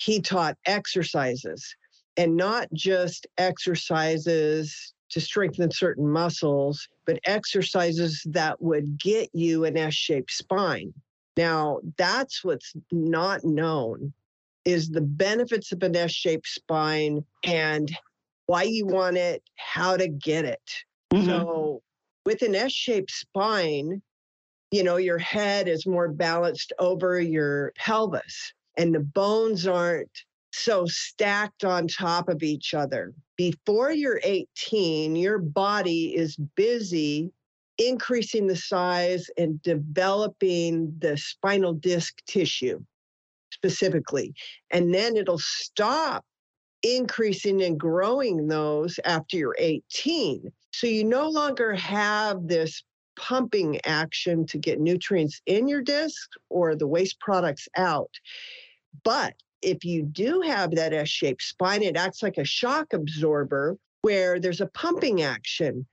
he 0.00 0.20
taught 0.20 0.58
exercises 0.66 1.76
and 2.16 2.36
not 2.36 2.66
just 2.72 3.28
exercises 3.38 4.94
to 5.10 5.20
strengthen 5.20 5.70
certain 5.70 6.08
muscles, 6.08 6.88
but 7.04 7.20
exercises 7.24 8.22
that 8.26 8.60
would 8.60 8.98
get 8.98 9.30
you 9.32 9.64
an 9.64 9.76
S 9.76 9.94
shaped 9.94 10.32
spine. 10.32 10.92
Now, 11.36 11.80
that's 11.96 12.42
what's 12.42 12.72
not 12.90 13.44
known 13.44 14.12
is 14.64 14.88
the 14.88 15.02
benefits 15.02 15.70
of 15.72 15.82
an 15.82 15.94
S 15.94 16.10
shaped 16.10 16.48
spine 16.48 17.24
and 17.44 17.96
why 18.46 18.64
you 18.64 18.86
want 18.86 19.16
it, 19.16 19.42
how 19.56 19.96
to 19.96 20.08
get 20.08 20.44
it. 20.44 20.84
Mm-hmm. 21.12 21.26
So, 21.26 21.82
with 22.24 22.42
an 22.42 22.54
S 22.54 22.72
shaped 22.72 23.10
spine, 23.10 24.02
you 24.72 24.82
know, 24.82 24.96
your 24.96 25.18
head 25.18 25.68
is 25.68 25.86
more 25.86 26.08
balanced 26.08 26.72
over 26.78 27.20
your 27.20 27.72
pelvis 27.76 28.52
and 28.76 28.94
the 28.94 29.00
bones 29.00 29.66
aren't 29.66 30.24
so 30.56 30.86
stacked 30.86 31.64
on 31.64 31.88
top 31.88 32.28
of 32.28 32.42
each 32.42 32.74
other. 32.74 33.12
Before 33.36 33.90
you're 33.90 34.20
18, 34.22 35.16
your 35.16 35.38
body 35.38 36.16
is 36.16 36.36
busy 36.56 37.30
increasing 37.78 38.46
the 38.46 38.56
size 38.56 39.28
and 39.36 39.60
developing 39.62 40.94
the 40.98 41.16
spinal 41.16 41.74
disc 41.74 42.14
tissue 42.26 42.80
specifically. 43.50 44.34
And 44.70 44.94
then 44.94 45.16
it'll 45.16 45.38
stop 45.38 46.24
increasing 46.82 47.62
and 47.62 47.78
growing 47.78 48.48
those 48.48 48.98
after 49.04 49.36
you're 49.36 49.56
18. 49.58 50.50
So 50.72 50.86
you 50.86 51.04
no 51.04 51.28
longer 51.28 51.74
have 51.74 52.48
this 52.48 52.82
pumping 53.18 53.80
action 53.84 54.46
to 54.46 54.58
get 54.58 54.78
nutrients 54.78 55.40
in 55.46 55.68
your 55.68 55.82
disc 55.82 56.30
or 56.50 56.76
the 56.76 56.86
waste 56.86 57.18
products 57.20 57.66
out. 57.76 58.10
But 59.04 59.34
if 59.66 59.84
you 59.84 60.04
do 60.04 60.40
have 60.42 60.70
that 60.76 60.92
S 60.92 61.08
shaped 61.08 61.42
spine, 61.42 61.82
it 61.82 61.96
acts 61.96 62.22
like 62.22 62.38
a 62.38 62.44
shock 62.44 62.92
absorber 62.92 63.76
where 64.02 64.38
there's 64.38 64.60
a 64.60 64.68
pumping 64.68 65.22
action 65.22 65.84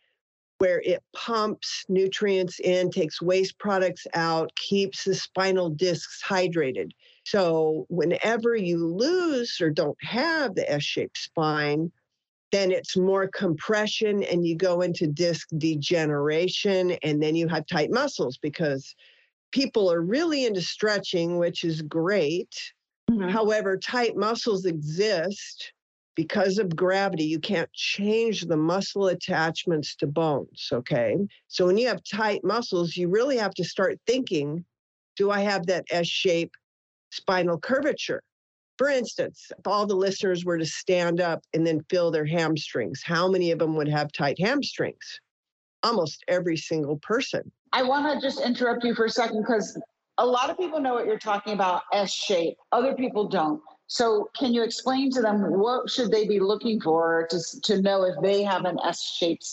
where 0.59 0.79
it 0.81 1.01
pumps 1.13 1.83
nutrients 1.89 2.59
in, 2.59 2.91
takes 2.91 3.19
waste 3.19 3.57
products 3.57 4.05
out, 4.13 4.55
keeps 4.55 5.03
the 5.03 5.15
spinal 5.15 5.71
discs 5.71 6.21
hydrated. 6.23 6.91
So, 7.25 7.87
whenever 7.89 8.55
you 8.55 8.85
lose 8.85 9.57
or 9.59 9.71
don't 9.71 9.97
have 10.01 10.53
the 10.53 10.71
S 10.71 10.83
shaped 10.83 11.17
spine, 11.17 11.91
then 12.51 12.71
it's 12.71 12.95
more 12.95 13.27
compression 13.27 14.21
and 14.21 14.45
you 14.45 14.55
go 14.55 14.81
into 14.81 15.07
disc 15.07 15.49
degeneration 15.57 16.91
and 17.01 17.21
then 17.23 17.35
you 17.35 17.47
have 17.47 17.65
tight 17.65 17.89
muscles 17.89 18.37
because 18.37 18.93
people 19.51 19.91
are 19.91 20.01
really 20.01 20.45
into 20.45 20.61
stretching, 20.61 21.39
which 21.39 21.63
is 21.63 21.81
great. 21.81 22.53
Mm-hmm. 23.11 23.29
However, 23.29 23.77
tight 23.77 24.15
muscles 24.15 24.65
exist 24.65 25.73
because 26.15 26.57
of 26.57 26.75
gravity. 26.75 27.25
You 27.25 27.39
can't 27.39 27.71
change 27.73 28.41
the 28.41 28.57
muscle 28.57 29.07
attachments 29.07 29.95
to 29.97 30.07
bones. 30.07 30.69
Okay. 30.71 31.17
So 31.47 31.65
when 31.65 31.77
you 31.77 31.87
have 31.87 32.01
tight 32.03 32.43
muscles, 32.43 32.95
you 32.95 33.09
really 33.09 33.37
have 33.37 33.53
to 33.55 33.63
start 33.63 33.99
thinking 34.07 34.65
do 35.15 35.29
I 35.29 35.41
have 35.41 35.67
that 35.67 35.85
S 35.91 36.07
shape 36.07 36.53
spinal 37.11 37.59
curvature? 37.59 38.23
For 38.77 38.89
instance, 38.89 39.51
if 39.57 39.67
all 39.67 39.85
the 39.85 39.95
listeners 39.95 40.43
were 40.43 40.57
to 40.57 40.65
stand 40.65 41.21
up 41.21 41.43
and 41.53 41.65
then 41.65 41.85
feel 41.89 42.09
their 42.09 42.25
hamstrings, 42.25 43.01
how 43.05 43.29
many 43.29 43.51
of 43.51 43.59
them 43.59 43.75
would 43.75 43.87
have 43.87 44.11
tight 44.11 44.39
hamstrings? 44.39 45.19
Almost 45.83 46.23
every 46.27 46.57
single 46.57 46.97
person. 46.97 47.51
I 47.71 47.83
want 47.83 48.11
to 48.11 48.25
just 48.25 48.41
interrupt 48.43 48.83
you 48.83 48.95
for 48.95 49.05
a 49.05 49.09
second 49.09 49.41
because 49.41 49.79
a 50.17 50.25
lot 50.25 50.49
of 50.49 50.57
people 50.57 50.79
know 50.79 50.93
what 50.93 51.05
you're 51.05 51.19
talking 51.19 51.53
about 51.53 51.83
S 51.91 52.11
shape, 52.11 52.57
other 52.71 52.95
people 52.95 53.27
don't. 53.27 53.61
So, 53.87 54.29
can 54.37 54.53
you 54.53 54.63
explain 54.63 55.11
to 55.11 55.21
them 55.21 55.41
what 55.59 55.89
should 55.89 56.11
they 56.11 56.27
be 56.27 56.39
looking 56.39 56.79
for 56.79 57.27
to, 57.29 57.61
to 57.63 57.81
know 57.81 58.03
if 58.03 58.15
they 58.21 58.43
have 58.43 58.65
an 58.65 58.77
S 58.83 59.01
shaped 59.17 59.45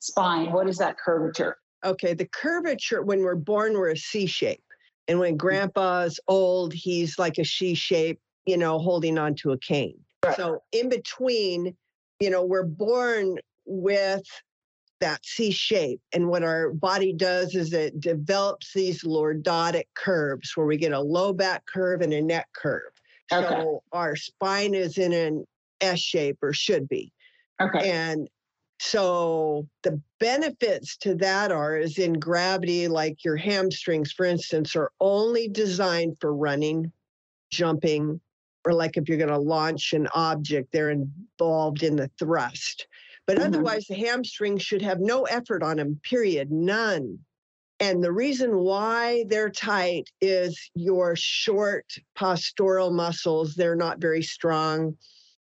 spine? 0.00 0.52
What 0.52 0.68
is 0.68 0.78
that 0.78 0.96
curvature? 0.98 1.58
Okay, 1.84 2.14
the 2.14 2.26
curvature, 2.26 3.02
when 3.02 3.20
we're 3.20 3.34
born, 3.34 3.74
we're 3.74 3.90
a 3.90 3.96
C 3.96 4.26
shape. 4.26 4.64
And 5.06 5.18
when 5.18 5.34
mm. 5.34 5.38
grandpa's 5.38 6.18
old, 6.28 6.72
he's 6.72 7.18
like 7.18 7.38
a 7.38 7.44
C 7.44 7.74
shape 7.74 8.20
you 8.46 8.56
know, 8.56 8.78
holding 8.78 9.18
onto 9.18 9.52
a 9.52 9.58
cane. 9.58 9.98
Right. 10.24 10.36
So 10.36 10.62
in 10.72 10.88
between, 10.88 11.76
you 12.20 12.30
know, 12.30 12.44
we're 12.44 12.64
born 12.64 13.38
with 13.66 14.24
that 15.04 15.24
C 15.24 15.50
shape. 15.50 16.00
And 16.14 16.28
what 16.28 16.42
our 16.42 16.70
body 16.70 17.12
does 17.12 17.54
is 17.54 17.74
it 17.74 18.00
develops 18.00 18.72
these 18.72 19.04
lordotic 19.04 19.84
curves 19.94 20.56
where 20.56 20.66
we 20.66 20.78
get 20.78 20.92
a 20.92 21.00
low 21.00 21.34
back 21.34 21.64
curve 21.66 22.00
and 22.00 22.12
a 22.12 22.22
neck 22.22 22.48
curve. 22.54 22.92
Okay. 23.30 23.46
So 23.46 23.82
our 23.92 24.16
spine 24.16 24.74
is 24.74 24.96
in 24.96 25.12
an 25.12 25.44
S 25.82 26.00
shape 26.00 26.38
or 26.40 26.54
should 26.54 26.88
be. 26.88 27.12
Okay. 27.60 27.90
And 27.90 28.28
so 28.80 29.68
the 29.82 30.00
benefits 30.20 30.96
to 30.98 31.14
that 31.16 31.52
are 31.52 31.76
is 31.76 31.98
in 31.98 32.14
gravity, 32.14 32.88
like 32.88 33.24
your 33.24 33.36
hamstrings, 33.36 34.10
for 34.10 34.24
instance, 34.24 34.74
are 34.74 34.90
only 35.00 35.48
designed 35.48 36.16
for 36.18 36.34
running, 36.34 36.90
jumping, 37.50 38.20
or 38.64 38.72
like 38.72 38.96
if 38.96 39.06
you're 39.06 39.18
going 39.18 39.28
to 39.28 39.38
launch 39.38 39.92
an 39.92 40.08
object, 40.14 40.72
they're 40.72 40.90
involved 40.90 41.82
in 41.82 41.96
the 41.96 42.10
thrust. 42.18 42.86
But 43.26 43.36
mm-hmm. 43.36 43.46
otherwise, 43.46 43.86
the 43.86 43.94
hamstrings 43.94 44.62
should 44.62 44.82
have 44.82 45.00
no 45.00 45.24
effort 45.24 45.62
on 45.62 45.78
them, 45.78 46.00
period, 46.02 46.50
none. 46.50 47.18
And 47.80 48.04
the 48.04 48.12
reason 48.12 48.58
why 48.58 49.24
they're 49.28 49.50
tight 49.50 50.08
is 50.20 50.70
your 50.74 51.16
short 51.16 51.86
postural 52.16 52.92
muscles, 52.92 53.54
they're 53.54 53.76
not 53.76 53.98
very 53.98 54.22
strong. 54.22 54.96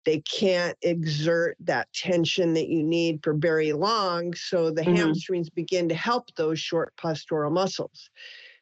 They 0.06 0.20
can't 0.22 0.78
exert 0.82 1.56
that 1.62 1.88
tension 1.94 2.54
that 2.56 2.68
you 2.68 2.84
need 2.84 3.22
for 3.24 3.34
very 3.34 3.72
long. 3.72 4.34
So 4.34 4.72
the 4.72 4.82
mm-hmm. 4.82 4.96
hamstrings 4.96 5.50
begin 5.50 5.88
to 5.90 5.96
help 5.96 6.34
those 6.36 6.60
short 6.60 6.94
postural 6.98 7.52
muscles. 7.52 8.10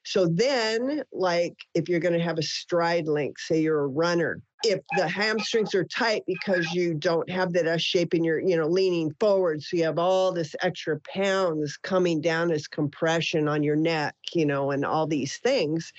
So 0.04 0.28
then, 0.28 1.04
like 1.12 1.56
if 1.74 1.88
you're 1.88 2.00
going 2.00 2.18
to 2.18 2.24
have 2.24 2.38
a 2.38 2.44
stride 2.44 3.08
length, 3.08 3.42
say 3.42 3.62
you're 3.62 3.84
a 3.84 3.88
runner, 3.88 4.42
if 4.64 4.82
the 4.98 5.08
hamstrings 5.08 5.74
are 5.76 5.84
tight 5.84 6.24
because 6.28 6.72
you 6.72 6.94
don't 6.94 7.30
have 7.30 7.54
that 7.54 7.68
S 7.68 7.82
shape 7.82 8.14
and 8.14 8.26
you're, 8.26 8.40
you 8.40 8.56
know, 8.56 8.68
leaning 8.68 9.14
forward, 9.20 9.62
so 9.62 9.78
you 9.78 9.84
have 9.84 10.00
all 10.00 10.32
this 10.32 10.56
extra 10.62 11.00
pounds 11.14 11.78
coming 11.78 12.22
down 12.22 12.52
as 12.52 12.68
compression 12.68 13.48
on 13.48 13.64
your 13.64 13.76
neck, 13.76 14.16
you 14.34 14.46
know, 14.46 14.72
and 14.72 14.86
all 14.86 15.08
these 15.08 15.38
things, 15.38 15.92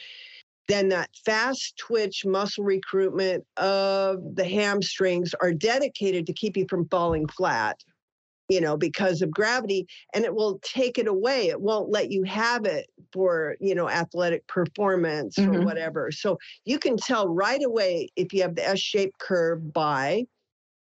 then 0.68 0.88
that 0.88 1.10
fast 1.24 1.76
twitch 1.76 2.24
muscle 2.24 2.64
recruitment 2.64 3.44
of 3.56 4.36
the 4.36 4.44
hamstrings 4.44 5.34
are 5.40 5.52
dedicated 5.52 6.26
to 6.26 6.32
keep 6.32 6.56
you 6.56 6.66
from 6.68 6.88
falling 6.88 7.26
flat 7.28 7.82
you 8.48 8.60
know, 8.60 8.76
because 8.76 9.22
of 9.22 9.30
gravity, 9.30 9.86
and 10.14 10.24
it 10.24 10.34
will 10.34 10.58
take 10.62 10.98
it 10.98 11.06
away. 11.06 11.48
It 11.48 11.60
won't 11.60 11.90
let 11.90 12.10
you 12.10 12.22
have 12.24 12.64
it 12.64 12.86
for, 13.12 13.56
you 13.60 13.74
know, 13.74 13.88
athletic 13.88 14.46
performance 14.46 15.36
mm-hmm. 15.36 15.56
or 15.56 15.64
whatever. 15.64 16.10
So 16.10 16.38
you 16.64 16.78
can 16.78 16.96
tell 16.96 17.28
right 17.28 17.62
away 17.64 18.08
if 18.16 18.32
you 18.32 18.42
have 18.42 18.54
the 18.54 18.66
S 18.66 18.78
shaped 18.78 19.18
curve 19.18 19.72
by 19.72 20.24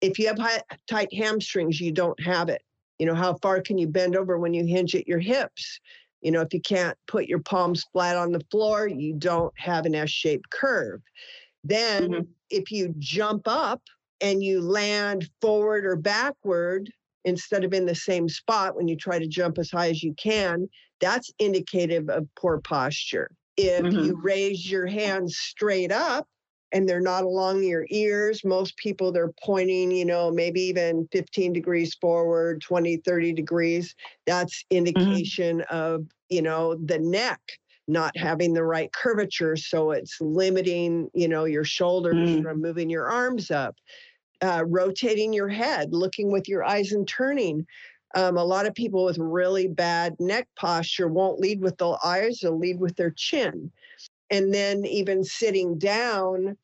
if 0.02 0.18
you 0.18 0.26
have 0.26 0.38
high, 0.38 0.60
tight 0.90 1.14
hamstrings, 1.14 1.80
you 1.80 1.92
don't 1.92 2.20
have 2.22 2.48
it. 2.48 2.62
You 2.98 3.06
know, 3.06 3.14
how 3.14 3.34
far 3.40 3.62
can 3.62 3.78
you 3.78 3.86
bend 3.86 4.16
over 4.16 4.38
when 4.38 4.52
you 4.52 4.66
hinge 4.66 4.94
at 4.94 5.08
your 5.08 5.20
hips? 5.20 5.80
You 6.20 6.32
know, 6.32 6.40
if 6.40 6.52
you 6.52 6.60
can't 6.60 6.98
put 7.06 7.26
your 7.26 7.38
palms 7.40 7.84
flat 7.92 8.16
on 8.16 8.32
the 8.32 8.44
floor, 8.50 8.86
you 8.86 9.14
don't 9.14 9.52
have 9.56 9.86
an 9.86 9.94
S 9.94 10.10
shaped 10.10 10.50
curve. 10.50 11.00
Then, 11.64 12.10
mm-hmm. 12.10 12.22
if 12.50 12.70
you 12.70 12.94
jump 12.98 13.42
up 13.46 13.80
and 14.20 14.42
you 14.42 14.60
land 14.60 15.30
forward 15.40 15.86
or 15.86 15.96
backward, 15.96 16.90
instead 17.24 17.64
of 17.64 17.72
in 17.72 17.86
the 17.86 17.94
same 17.94 18.28
spot 18.28 18.76
when 18.76 18.88
you 18.88 18.96
try 18.96 19.18
to 19.18 19.26
jump 19.26 19.58
as 19.58 19.70
high 19.70 19.88
as 19.88 20.02
you 20.02 20.14
can, 20.14 20.68
that's 21.00 21.30
indicative 21.38 22.08
of 22.08 22.26
poor 22.36 22.60
posture. 22.60 23.30
If 23.56 23.84
mm-hmm. 23.84 24.04
you 24.04 24.20
raise 24.22 24.70
your 24.70 24.86
hands 24.86 25.36
straight 25.36 25.92
up 25.92 26.26
and 26.72 26.88
they're 26.88 27.00
not 27.00 27.24
along 27.24 27.64
your 27.64 27.86
ears, 27.90 28.42
most 28.44 28.76
people 28.78 29.12
they're 29.12 29.32
pointing, 29.44 29.90
you 29.90 30.06
know, 30.06 30.30
maybe 30.30 30.62
even 30.62 31.06
15 31.12 31.52
degrees 31.52 31.94
forward, 32.00 32.62
20, 32.62 32.98
30 32.98 33.32
degrees. 33.32 33.94
That's 34.26 34.62
mm-hmm. 34.62 34.78
indication 34.78 35.58
mm-hmm. 35.58 35.76
of, 35.76 36.06
you 36.30 36.42
know, 36.42 36.76
the 36.76 36.98
neck 36.98 37.40
not 37.88 38.16
having 38.16 38.54
the 38.54 38.64
right 38.64 38.92
curvature 38.92 39.56
so 39.56 39.90
it's 39.90 40.20
limiting 40.20 41.10
you 41.14 41.26
know 41.26 41.44
your 41.44 41.64
shoulders 41.64 42.14
mm. 42.14 42.42
from 42.42 42.60
moving 42.60 42.88
your 42.88 43.10
arms 43.10 43.50
up 43.50 43.74
uh, 44.42 44.64
rotating 44.66 45.32
your 45.32 45.48
head, 45.48 45.92
looking 45.92 46.30
with 46.30 46.48
your 46.48 46.64
eyes 46.64 46.92
and 46.92 47.06
turning. 47.06 47.66
Um, 48.14 48.36
a 48.36 48.44
lot 48.44 48.66
of 48.66 48.74
people 48.74 49.04
with 49.04 49.16
really 49.18 49.68
bad 49.68 50.16
neck 50.20 50.48
posture 50.56 51.08
won't 51.08 51.40
lead 51.40 51.60
with 51.60 51.78
the 51.78 51.96
eyes, 52.04 52.40
they'll 52.40 52.58
lead 52.58 52.78
with 52.78 52.96
their 52.96 53.10
chin. 53.10 53.70
And 54.30 54.52
then 54.52 54.84
even 54.84 55.24
sitting 55.24 55.78
down, 55.78 56.56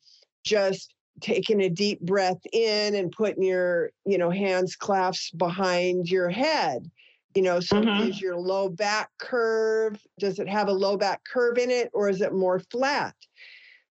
just 0.43 0.93
taking 1.21 1.61
a 1.61 1.69
deep 1.69 2.01
breath 2.01 2.39
in 2.53 2.95
and 2.95 3.11
putting 3.11 3.43
your, 3.43 3.91
you 4.05 4.17
know, 4.17 4.29
hands 4.29 4.75
clasped 4.75 5.37
behind 5.37 6.09
your 6.09 6.29
head. 6.29 6.89
You 7.35 7.43
know, 7.43 7.59
so 7.59 7.81
mm-hmm. 7.81 8.09
is 8.09 8.19
your 8.19 8.37
low 8.37 8.69
back 8.69 9.09
curve, 9.19 10.03
does 10.17 10.39
it 10.39 10.49
have 10.49 10.67
a 10.67 10.73
low 10.73 10.97
back 10.97 11.21
curve 11.31 11.57
in 11.57 11.69
it 11.69 11.89
or 11.93 12.09
is 12.09 12.21
it 12.21 12.33
more 12.33 12.59
flat? 12.59 13.13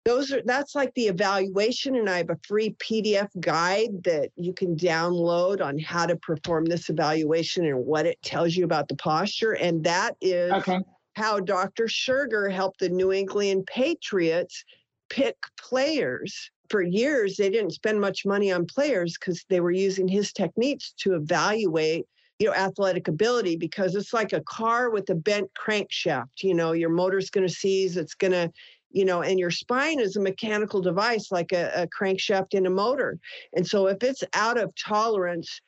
Those 0.05 0.31
are 0.31 0.41
that's 0.45 0.75
like 0.75 0.93
the 0.93 1.07
evaluation 1.07 1.95
and 1.95 2.09
i 2.09 2.17
have 2.17 2.29
a 2.29 2.39
free 2.47 2.75
pdf 2.79 3.27
guide 3.39 4.03
that 4.03 4.29
you 4.35 4.53
can 4.53 4.75
download 4.75 5.61
on 5.61 5.77
how 5.79 6.05
to 6.05 6.15
perform 6.17 6.63
this 6.65 6.89
evaluation 6.89 7.65
and 7.65 7.85
what 7.85 8.05
it 8.05 8.21
tells 8.21 8.55
you 8.55 8.63
about 8.63 8.87
the 8.87 8.95
posture 8.95 9.53
and 9.53 9.83
that 9.83 10.15
is 10.21 10.51
okay. 10.53 10.79
how 11.15 11.39
dr 11.39 11.83
Scherger 11.85 12.51
helped 12.51 12.79
the 12.79 12.89
new 12.89 13.11
england 13.11 13.65
patriots 13.65 14.63
pick 15.09 15.35
players 15.59 16.51
for 16.69 16.81
years 16.81 17.37
they 17.37 17.49
didn't 17.49 17.71
spend 17.71 17.99
much 17.99 18.25
money 18.25 18.51
on 18.51 18.65
players 18.65 19.17
because 19.19 19.43
they 19.49 19.59
were 19.59 19.71
using 19.71 20.07
his 20.07 20.31
techniques 20.31 20.93
to 20.97 21.15
evaluate 21.15 22.05
you 22.39 22.47
know 22.47 22.53
athletic 22.53 23.07
ability 23.07 23.55
because 23.55 23.95
it's 23.95 24.13
like 24.13 24.33
a 24.33 24.41
car 24.41 24.89
with 24.89 25.09
a 25.09 25.15
bent 25.15 25.49
crankshaft 25.53 26.41
you 26.41 26.53
know 26.53 26.73
your 26.73 26.89
motor's 26.89 27.29
going 27.29 27.47
to 27.47 27.53
seize 27.53 27.97
it's 27.97 28.15
going 28.15 28.33
to 28.33 28.51
you 28.95 29.05
know 29.05 29.21
and 29.21 29.39
your 29.39 29.51
spine 29.51 29.99
is 29.99 30.15
a 30.15 30.21
mechanical 30.21 30.81
device 30.81 31.31
like 31.31 31.51
a, 31.51 31.71
a 31.75 31.87
crankshaft 31.87 32.53
in 32.53 32.65
a 32.65 32.69
motor 32.69 33.19
and 33.55 33.67
so 33.67 33.87
if 33.87 34.01
it's 34.01 34.23
out 34.33 34.57
of 34.57 34.73
tolerance 34.75 35.61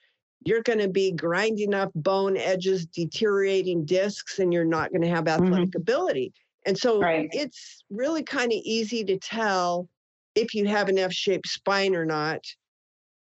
you're 0.46 0.62
going 0.62 0.80
to 0.80 0.88
be 0.88 1.12
grinding 1.12 1.74
up 1.74 1.92
bone 1.96 2.38
edges 2.38 2.86
deteriorating 2.86 3.86
discs 3.86 4.40
and 4.40 4.54
you're 4.54 4.64
not 4.64 4.92
going 4.92 5.02
to 5.02 5.10
have 5.10 5.28
athletic 5.28 5.70
mm-hmm. 5.70 5.82
ability 5.82 6.34
and 6.66 6.78
so 6.78 7.00
right. 7.00 7.30
it's 7.32 7.84
really 7.90 8.24
kind 8.24 8.52
of 8.52 8.60
easy 8.64 9.04
to 9.04 9.18
tell 9.18 9.88
if 10.36 10.54
you 10.54 10.66
have 10.66 10.90
an 10.90 10.98
S-shaped 10.98 11.48
spine 11.48 11.96
or 11.96 12.06
not 12.06 12.42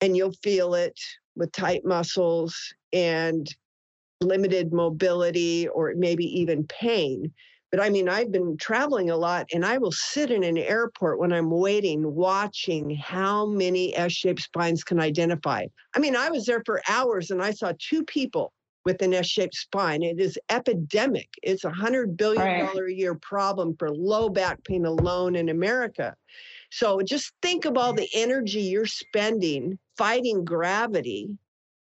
and 0.02 0.16
you'll 0.16 0.34
feel 0.44 0.76
it 0.76 1.00
with 1.36 1.52
tight 1.52 1.86
muscles 1.86 2.56
and 2.94 3.48
limited 4.22 4.74
mobility 4.74 5.68
or 5.68 5.94
maybe 5.96 6.26
even 6.40 6.66
pain. 6.68 7.32
But 7.72 7.82
I 7.82 7.90
mean, 7.90 8.08
I've 8.08 8.32
been 8.32 8.56
traveling 8.58 9.10
a 9.10 9.18
lot 9.18 9.48
and 9.54 9.66
I 9.66 9.78
will 9.78 9.92
sit 9.92 10.32
in 10.32 10.44
an 10.44 10.58
airport 10.58 11.20
when 11.20 11.34
I'm 11.34 11.52
waiting, 11.52 12.16
watching 12.16 12.96
how 12.96 13.46
many 13.46 13.96
S 13.96 14.14
shaped 14.14 14.42
spines 14.42 14.84
can 14.84 15.00
identify. 15.00 15.66
I 15.94 16.00
mean, 16.00 16.16
I 16.16 16.30
was 16.30 16.46
there 16.46 16.64
for 16.66 16.82
hours 16.88 17.30
and 17.30 17.42
I 17.42 17.52
saw 17.52 17.74
two 17.78 18.04
people 18.06 18.54
with 18.86 19.02
an 19.02 19.14
S 19.14 19.28
shaped 19.28 19.56
spine. 19.56 20.02
It 20.02 20.18
is 20.18 20.40
epidemic. 20.50 21.28
It's 21.44 21.66
a 21.66 21.70
$100 21.70 22.16
billion 22.16 22.42
right. 22.42 22.74
a 22.74 22.94
year 22.94 23.16
problem 23.16 23.76
for 23.78 23.92
low 23.92 24.30
back 24.30 24.64
pain 24.64 24.86
alone 24.86 25.36
in 25.36 25.50
America. 25.50 26.16
So 26.72 27.02
just 27.02 27.34
think 27.42 27.66
of 27.66 27.78
all 27.78 27.92
the 27.92 28.08
energy 28.14 28.62
you're 28.62 28.86
spending 28.86 29.78
fighting 29.98 30.46
gravity 30.46 31.38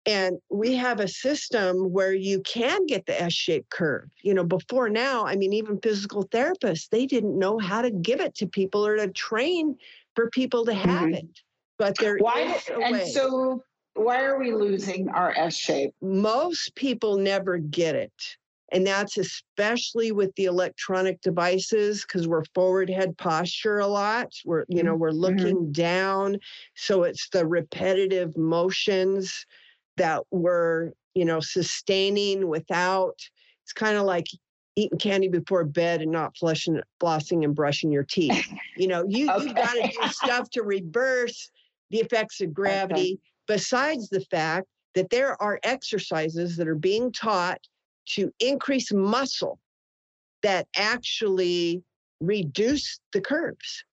and 0.05 0.37
we 0.49 0.75
have 0.75 0.99
a 0.99 1.07
system 1.07 1.91
where 1.91 2.13
you 2.13 2.41
can 2.41 2.85
get 2.85 3.05
the 3.05 3.21
S-shaped 3.21 3.69
curve. 3.69 4.09
You 4.21 4.33
know, 4.33 4.43
before 4.43 4.89
now, 4.89 5.25
I 5.25 5.35
mean, 5.35 5.53
even 5.53 5.79
physical 5.79 6.27
therapists, 6.27 6.89
they 6.89 7.05
didn't 7.05 7.39
know 7.39 7.57
how 7.57 7.81
to 7.81 7.89
give 7.89 8.19
it 8.19 8.35
to 8.35 8.47
people 8.47 8.85
or 8.85 8.97
to 8.97 9.07
train 9.09 9.77
for 10.15 10.29
people 10.29 10.65
to 10.65 10.73
have 10.73 11.03
mm-hmm. 11.03 11.13
it. 11.13 11.39
But 11.77 11.97
there 11.99 12.17
why, 12.17 12.41
is 12.41 12.69
and 12.69 12.93
way. 12.93 13.09
so 13.09 13.63
why 13.95 14.23
are 14.23 14.37
we 14.37 14.53
losing 14.53 15.09
our 15.09 15.33
S 15.37 15.55
shape? 15.55 15.93
Most 16.01 16.75
people 16.75 17.17
never 17.17 17.57
get 17.57 17.95
it. 17.95 18.13
And 18.71 18.87
that's 18.87 19.17
especially 19.17 20.11
with 20.11 20.33
the 20.35 20.45
electronic 20.45 21.21
devices 21.21 22.03
because 22.03 22.27
we're 22.27 22.45
forward 22.55 22.89
head 22.89 23.15
posture 23.17 23.79
a 23.79 23.87
lot. 23.87 24.33
We're, 24.45 24.65
you 24.67 24.81
know, 24.81 24.95
we're 24.95 25.11
mm-hmm. 25.11 25.19
looking 25.19 25.57
mm-hmm. 25.57 25.71
down. 25.71 26.39
So 26.75 27.03
it's 27.03 27.29
the 27.29 27.45
repetitive 27.45 28.35
motions 28.35 29.45
that 29.97 30.23
we're, 30.31 30.91
you 31.13 31.25
know, 31.25 31.39
sustaining 31.39 32.47
without, 32.47 33.19
it's 33.63 33.73
kind 33.73 33.97
of 33.97 34.03
like 34.03 34.27
eating 34.75 34.97
candy 34.97 35.27
before 35.27 35.63
bed 35.63 36.01
and 36.01 36.11
not 36.11 36.35
flushing, 36.35 36.81
flossing 36.99 37.43
and 37.43 37.55
brushing 37.55 37.91
your 37.91 38.03
teeth. 38.03 38.47
You 38.75 38.87
know, 38.87 39.05
you, 39.07 39.29
okay. 39.29 39.47
you 39.47 39.53
got 39.53 39.73
to 39.73 39.87
do 39.87 40.07
stuff 40.07 40.49
to 40.49 40.63
reverse 40.63 41.51
the 41.91 41.99
effects 41.99 42.41
of 42.41 42.55
gravity, 42.55 43.19
okay. 43.19 43.21
besides 43.47 44.09
the 44.09 44.21
fact 44.31 44.65
that 44.95 45.11
there 45.11 45.39
are 45.39 45.59
exercises 45.63 46.57
that 46.57 46.67
are 46.67 46.73
being 46.73 47.11
taught 47.11 47.59
to 48.05 48.31
increase 48.39 48.91
muscle 48.91 49.59
that 50.41 50.67
actually 50.75 51.83
reduce 52.19 52.99
the 53.13 53.21
curves. 53.21 53.83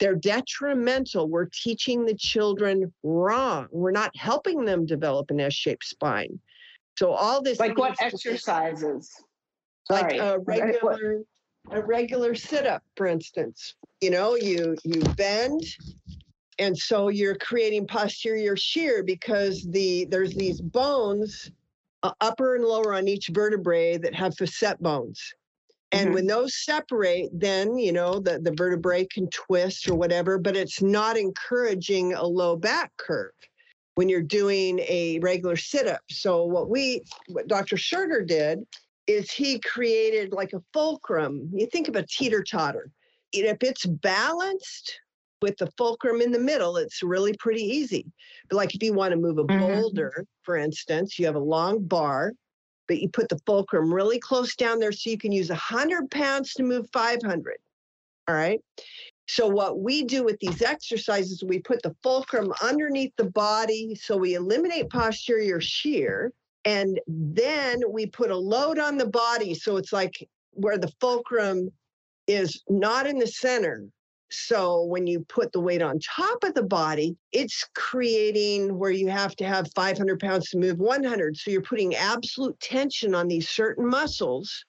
They're 0.00 0.16
detrimental. 0.16 1.28
We're 1.28 1.48
teaching 1.52 2.06
the 2.06 2.14
children 2.14 2.92
wrong. 3.02 3.68
We're 3.70 3.90
not 3.90 4.16
helping 4.16 4.64
them 4.64 4.86
develop 4.86 5.30
an 5.30 5.40
S 5.40 5.52
shaped 5.52 5.84
spine. 5.84 6.40
So, 6.98 7.12
all 7.12 7.42
this. 7.42 7.60
Like 7.60 7.78
what 7.78 8.00
exercises? 8.00 9.10
Like 9.88 10.14
a 10.14 10.38
regular. 10.40 11.22
A 11.72 11.82
regular 11.82 12.34
sit 12.34 12.66
up, 12.66 12.82
for 12.96 13.06
instance. 13.06 13.74
You 14.00 14.10
know, 14.10 14.34
you 14.34 14.74
you 14.82 15.02
bend, 15.14 15.62
and 16.58 16.76
so 16.76 17.08
you're 17.08 17.36
creating 17.36 17.86
posterior 17.86 18.56
shear 18.56 19.02
because 19.02 19.66
the 19.68 20.06
there's 20.06 20.34
these 20.34 20.60
bones 20.60 21.50
uh, 22.02 22.12
upper 22.22 22.56
and 22.56 22.64
lower 22.64 22.94
on 22.94 23.08
each 23.08 23.28
vertebrae 23.28 23.98
that 23.98 24.14
have 24.14 24.34
facet 24.36 24.82
bones 24.82 25.34
and 25.92 26.06
mm-hmm. 26.06 26.14
when 26.14 26.26
those 26.26 26.54
separate, 26.54 27.30
then, 27.32 27.76
you 27.76 27.92
know, 27.92 28.20
the, 28.20 28.38
the 28.38 28.52
vertebrae 28.52 29.06
can 29.06 29.28
twist 29.30 29.88
or 29.88 29.94
whatever, 29.94 30.38
but 30.38 30.56
it's 30.56 30.80
not 30.80 31.16
encouraging 31.16 32.14
a 32.14 32.24
low 32.24 32.56
back 32.56 32.92
curve 32.96 33.32
when 33.96 34.08
you're 34.08 34.22
doing 34.22 34.78
a 34.80 35.18
regular 35.20 35.56
sit 35.56 35.88
up. 35.88 36.02
So, 36.08 36.44
what 36.44 36.70
we, 36.70 37.02
what 37.28 37.48
Dr. 37.48 37.76
Scherger 37.76 38.26
did 38.26 38.60
is 39.06 39.32
he 39.32 39.58
created 39.58 40.32
like 40.32 40.52
a 40.52 40.62
fulcrum. 40.72 41.50
You 41.52 41.66
think 41.66 41.88
of 41.88 41.96
a 41.96 42.06
teeter 42.06 42.44
totter. 42.44 42.90
If 43.32 43.62
it's 43.62 43.84
balanced 43.84 45.00
with 45.42 45.56
the 45.56 45.70
fulcrum 45.76 46.20
in 46.20 46.30
the 46.30 46.38
middle, 46.38 46.76
it's 46.76 47.02
really 47.02 47.34
pretty 47.38 47.62
easy. 47.62 48.06
But, 48.48 48.56
like 48.56 48.74
if 48.76 48.82
you 48.82 48.92
want 48.92 49.10
to 49.10 49.16
move 49.16 49.38
a 49.38 49.44
mm-hmm. 49.44 49.58
boulder, 49.58 50.24
for 50.44 50.56
instance, 50.56 51.18
you 51.18 51.26
have 51.26 51.34
a 51.34 51.40
long 51.40 51.82
bar 51.82 52.32
but 52.90 53.00
you 53.00 53.08
put 53.08 53.28
the 53.28 53.38
fulcrum 53.46 53.94
really 53.94 54.18
close 54.18 54.56
down 54.56 54.80
there 54.80 54.90
so 54.90 55.10
you 55.10 55.16
can 55.16 55.30
use 55.30 55.48
100 55.48 56.10
pounds 56.10 56.54
to 56.54 56.64
move 56.64 56.88
500. 56.92 57.58
All 58.26 58.34
right. 58.34 58.60
So, 59.28 59.46
what 59.46 59.78
we 59.78 60.02
do 60.02 60.24
with 60.24 60.40
these 60.40 60.60
exercises, 60.60 61.44
we 61.44 61.60
put 61.60 61.84
the 61.84 61.94
fulcrum 62.02 62.52
underneath 62.60 63.12
the 63.16 63.30
body 63.30 63.94
so 63.94 64.16
we 64.16 64.34
eliminate 64.34 64.90
posterior 64.90 65.60
shear. 65.60 66.32
And 66.64 66.98
then 67.06 67.80
we 67.88 68.06
put 68.06 68.32
a 68.32 68.36
load 68.36 68.80
on 68.80 68.98
the 68.98 69.06
body. 69.06 69.54
So, 69.54 69.76
it's 69.76 69.92
like 69.92 70.28
where 70.50 70.76
the 70.76 70.92
fulcrum 71.00 71.70
is 72.26 72.60
not 72.68 73.06
in 73.06 73.20
the 73.20 73.28
center, 73.28 73.84
so 74.32 74.84
when 74.84 75.06
you 75.06 75.20
put 75.28 75.52
the 75.52 75.60
weight 75.60 75.82
on 75.82 75.98
top 75.98 76.44
of 76.44 76.54
the 76.54 76.62
body, 76.62 77.16
it's 77.32 77.66
creating 77.74 78.78
where 78.78 78.90
you 78.90 79.08
have 79.08 79.34
to 79.36 79.44
have 79.44 79.72
500 79.74 80.20
pounds 80.20 80.50
to 80.50 80.58
move 80.58 80.78
100. 80.78 81.36
So 81.36 81.50
you're 81.50 81.62
putting 81.62 81.94
absolute 81.94 82.58
tension 82.60 83.14
on 83.14 83.28
these 83.28 83.48
certain 83.48 83.86
muscles 83.86 84.64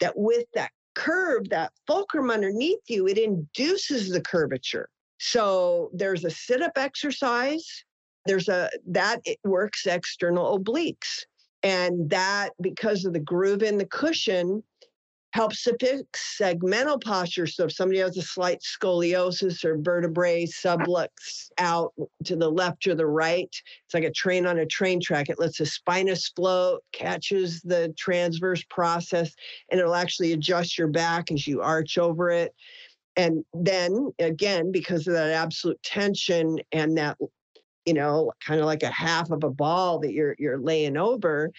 that 0.00 0.16
with 0.16 0.44
that 0.54 0.70
curve, 0.94 1.48
that 1.50 1.72
fulcrum 1.86 2.30
underneath 2.30 2.80
you, 2.88 3.06
it 3.08 3.18
induces 3.18 4.10
the 4.10 4.20
curvature. 4.20 4.88
So 5.18 5.90
there's 5.92 6.24
a 6.24 6.30
sit 6.30 6.62
up 6.62 6.72
exercise. 6.76 7.84
There's 8.26 8.48
a 8.48 8.70
that 8.88 9.20
it 9.24 9.38
works 9.44 9.86
external 9.86 10.58
obliques. 10.58 11.24
And 11.62 12.10
that 12.10 12.50
because 12.60 13.06
of 13.06 13.14
the 13.14 13.20
groove 13.20 13.62
in 13.62 13.78
the 13.78 13.86
cushion, 13.86 14.62
helps 15.34 15.64
to 15.64 15.76
fix 15.80 16.38
segmental 16.40 17.02
posture. 17.02 17.46
So 17.48 17.64
if 17.64 17.72
somebody 17.72 17.98
has 17.98 18.16
a 18.16 18.22
slight 18.22 18.60
scoliosis 18.60 19.64
or 19.64 19.76
vertebrae 19.76 20.46
sublux 20.46 21.08
out 21.58 21.92
to 22.22 22.36
the 22.36 22.48
left 22.48 22.86
or 22.86 22.94
the 22.94 23.06
right, 23.06 23.50
it's 23.84 23.94
like 23.94 24.04
a 24.04 24.12
train 24.12 24.46
on 24.46 24.60
a 24.60 24.66
train 24.66 25.00
track. 25.00 25.28
It 25.28 25.40
lets 25.40 25.58
the 25.58 25.66
spinous 25.66 26.28
float, 26.36 26.84
catches 26.92 27.60
the 27.62 27.92
transverse 27.98 28.62
process, 28.70 29.34
and 29.72 29.80
it'll 29.80 29.96
actually 29.96 30.34
adjust 30.34 30.78
your 30.78 30.88
back 30.88 31.32
as 31.32 31.48
you 31.48 31.60
arch 31.62 31.98
over 31.98 32.30
it. 32.30 32.54
And 33.16 33.44
then 33.52 34.12
again, 34.20 34.70
because 34.70 35.08
of 35.08 35.14
that 35.14 35.32
absolute 35.32 35.82
tension 35.82 36.60
and 36.70 36.96
that 36.96 37.16
you 37.84 37.92
know, 37.92 38.32
kind 38.42 38.60
of 38.60 38.66
like 38.66 38.82
a 38.82 38.90
half 38.90 39.30
of 39.30 39.44
a 39.44 39.50
ball 39.50 39.98
that 39.98 40.12
you're 40.12 40.34
you're 40.38 40.58
laying 40.58 40.96
over, 40.96 41.50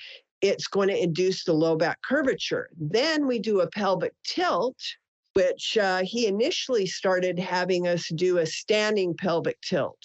it's 0.47 0.67
going 0.67 0.89
to 0.89 1.01
induce 1.01 1.43
the 1.43 1.53
low 1.53 1.75
back 1.75 2.01
curvature. 2.01 2.69
Then 2.77 3.27
we 3.27 3.39
do 3.39 3.61
a 3.61 3.69
pelvic 3.69 4.13
tilt, 4.23 4.77
which 5.33 5.77
uh, 5.77 6.01
he 6.03 6.27
initially 6.27 6.85
started 6.85 7.37
having 7.37 7.87
us 7.87 8.07
do 8.15 8.37
a 8.37 8.45
standing 8.45 9.15
pelvic 9.15 9.59
tilt, 9.61 10.01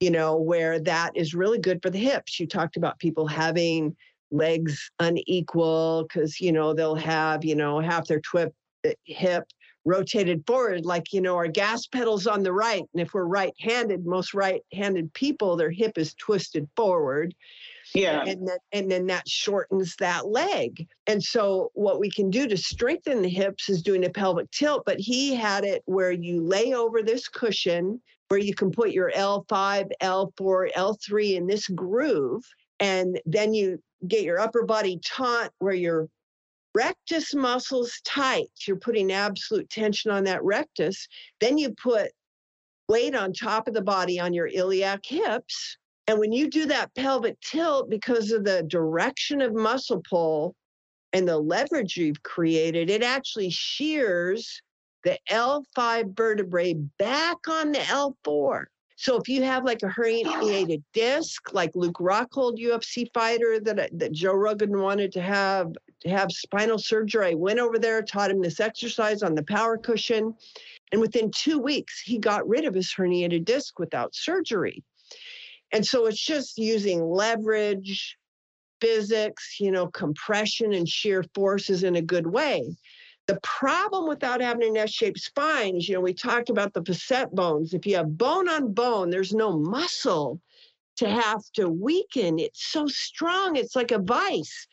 you 0.00 0.10
know, 0.10 0.36
where 0.36 0.78
that 0.80 1.16
is 1.16 1.34
really 1.34 1.58
good 1.58 1.80
for 1.82 1.90
the 1.90 1.98
hips. 1.98 2.38
You 2.38 2.46
talked 2.46 2.76
about 2.76 2.98
people 2.98 3.26
having 3.26 3.96
legs 4.30 4.90
unequal 4.98 6.06
because, 6.08 6.40
you 6.40 6.52
know, 6.52 6.74
they'll 6.74 6.94
have, 6.94 7.44
you 7.44 7.54
know, 7.54 7.80
half 7.80 8.06
their 8.06 8.20
twip, 8.20 8.52
uh, 8.86 8.90
hip 9.04 9.44
rotated 9.86 10.42
forward 10.48 10.84
like 10.84 11.12
you 11.12 11.20
know 11.20 11.36
our 11.36 11.46
gas 11.46 11.86
pedals 11.86 12.26
on 12.26 12.42
the 12.42 12.52
right 12.52 12.82
and 12.92 13.00
if 13.00 13.14
we're 13.14 13.24
right-handed 13.24 14.04
most 14.04 14.34
right-handed 14.34 15.12
people 15.14 15.56
their 15.56 15.70
hip 15.70 15.96
is 15.96 16.12
twisted 16.14 16.68
forward 16.74 17.32
yeah. 17.96 18.24
And 18.26 18.46
then 18.46 18.58
and 18.72 18.90
then 18.90 19.06
that 19.06 19.26
shortens 19.26 19.96
that 19.96 20.28
leg. 20.28 20.86
And 21.06 21.22
so 21.22 21.70
what 21.74 21.98
we 21.98 22.10
can 22.10 22.28
do 22.28 22.46
to 22.46 22.56
strengthen 22.56 23.22
the 23.22 23.28
hips 23.28 23.70
is 23.70 23.82
doing 23.82 24.04
a 24.04 24.10
pelvic 24.10 24.50
tilt, 24.50 24.82
but 24.84 25.00
he 25.00 25.34
had 25.34 25.64
it 25.64 25.82
where 25.86 26.12
you 26.12 26.42
lay 26.42 26.74
over 26.74 27.02
this 27.02 27.26
cushion 27.26 28.00
where 28.28 28.40
you 28.40 28.54
can 28.54 28.70
put 28.70 28.90
your 28.90 29.12
L5, 29.12 29.88
L4, 30.02 30.72
L3 30.74 31.36
in 31.36 31.46
this 31.46 31.68
groove 31.68 32.44
and 32.80 33.18
then 33.24 33.54
you 33.54 33.82
get 34.08 34.24
your 34.24 34.40
upper 34.40 34.64
body 34.64 35.00
taut 35.02 35.50
where 35.60 35.74
your 35.74 36.08
rectus 36.74 37.34
muscles 37.34 38.00
tight. 38.04 38.50
You're 38.66 38.76
putting 38.76 39.10
absolute 39.10 39.70
tension 39.70 40.10
on 40.10 40.24
that 40.24 40.44
rectus. 40.44 41.08
Then 41.40 41.56
you 41.56 41.74
put 41.82 42.10
weight 42.88 43.14
on 43.14 43.32
top 43.32 43.68
of 43.68 43.74
the 43.74 43.80
body 43.80 44.20
on 44.20 44.34
your 44.34 44.48
iliac 44.48 45.00
hips 45.06 45.78
And 46.08 46.18
when 46.20 46.32
you 46.32 46.48
do 46.48 46.66
that 46.66 46.94
pelvic 46.94 47.40
tilt, 47.40 47.90
because 47.90 48.30
of 48.30 48.44
the 48.44 48.62
direction 48.62 49.40
of 49.40 49.54
muscle 49.54 50.02
pull 50.08 50.54
and 51.12 51.26
the 51.26 51.38
leverage 51.38 51.96
you've 51.96 52.22
created, 52.22 52.90
it 52.90 53.02
actually 53.02 53.50
shears 53.50 54.60
the 55.02 55.18
L5 55.30 56.16
vertebrae 56.16 56.74
back 56.98 57.48
on 57.48 57.72
the 57.72 57.78
L4. 57.78 58.64
So 58.96 59.16
if 59.16 59.28
you 59.28 59.42
have 59.42 59.64
like 59.64 59.82
a 59.82 59.88
herniated 59.88 60.82
disc, 60.94 61.52
like 61.52 61.70
Luke 61.74 61.98
Rockhold, 62.00 62.58
UFC 62.58 63.06
fighter 63.12 63.60
that 63.60 63.78
uh, 63.78 63.86
that 63.92 64.12
Joe 64.12 64.32
Rogan 64.32 64.80
wanted 64.80 65.12
to 65.12 65.20
have 65.20 65.72
to 66.00 66.08
have 66.08 66.32
spinal 66.32 66.78
surgery, 66.78 67.26
I 67.26 67.34
went 67.34 67.58
over 67.58 67.78
there, 67.78 68.00
taught 68.00 68.30
him 68.30 68.40
this 68.40 68.58
exercise 68.58 69.22
on 69.22 69.34
the 69.34 69.42
power 69.42 69.76
cushion, 69.76 70.34
and 70.92 71.00
within 71.00 71.30
two 71.30 71.58
weeks 71.58 72.00
he 72.00 72.16
got 72.16 72.48
rid 72.48 72.64
of 72.64 72.74
his 72.74 72.92
herniated 72.92 73.44
disc 73.44 73.78
without 73.78 74.14
surgery. 74.14 74.82
And 75.72 75.84
so 75.84 76.06
it's 76.06 76.24
just 76.24 76.58
using 76.58 77.02
leverage, 77.08 78.16
physics, 78.80 79.56
you 79.58 79.70
know, 79.70 79.88
compression 79.88 80.72
and 80.72 80.88
shear 80.88 81.24
forces 81.34 81.82
in 81.82 81.96
a 81.96 82.02
good 82.02 82.26
way. 82.26 82.76
The 83.26 83.40
problem 83.42 84.06
without 84.08 84.40
having 84.40 84.68
an 84.68 84.76
S-shaped 84.76 85.18
spine 85.18 85.76
is, 85.76 85.88
you 85.88 85.96
know, 85.96 86.00
we 86.00 86.14
talked 86.14 86.48
about 86.48 86.72
the 86.72 86.84
facet 86.84 87.34
bones. 87.34 87.74
If 87.74 87.84
you 87.84 87.96
have 87.96 88.16
bone 88.16 88.48
on 88.48 88.72
bone, 88.72 89.10
there's 89.10 89.34
no 89.34 89.58
muscle 89.58 90.40
to 90.98 91.08
have 91.08 91.42
to 91.54 91.68
weaken. 91.68 92.38
It's 92.38 92.68
so 92.68 92.86
strong, 92.86 93.56
it's 93.56 93.74
like 93.74 93.90
a 93.90 93.98
vice. 93.98 94.66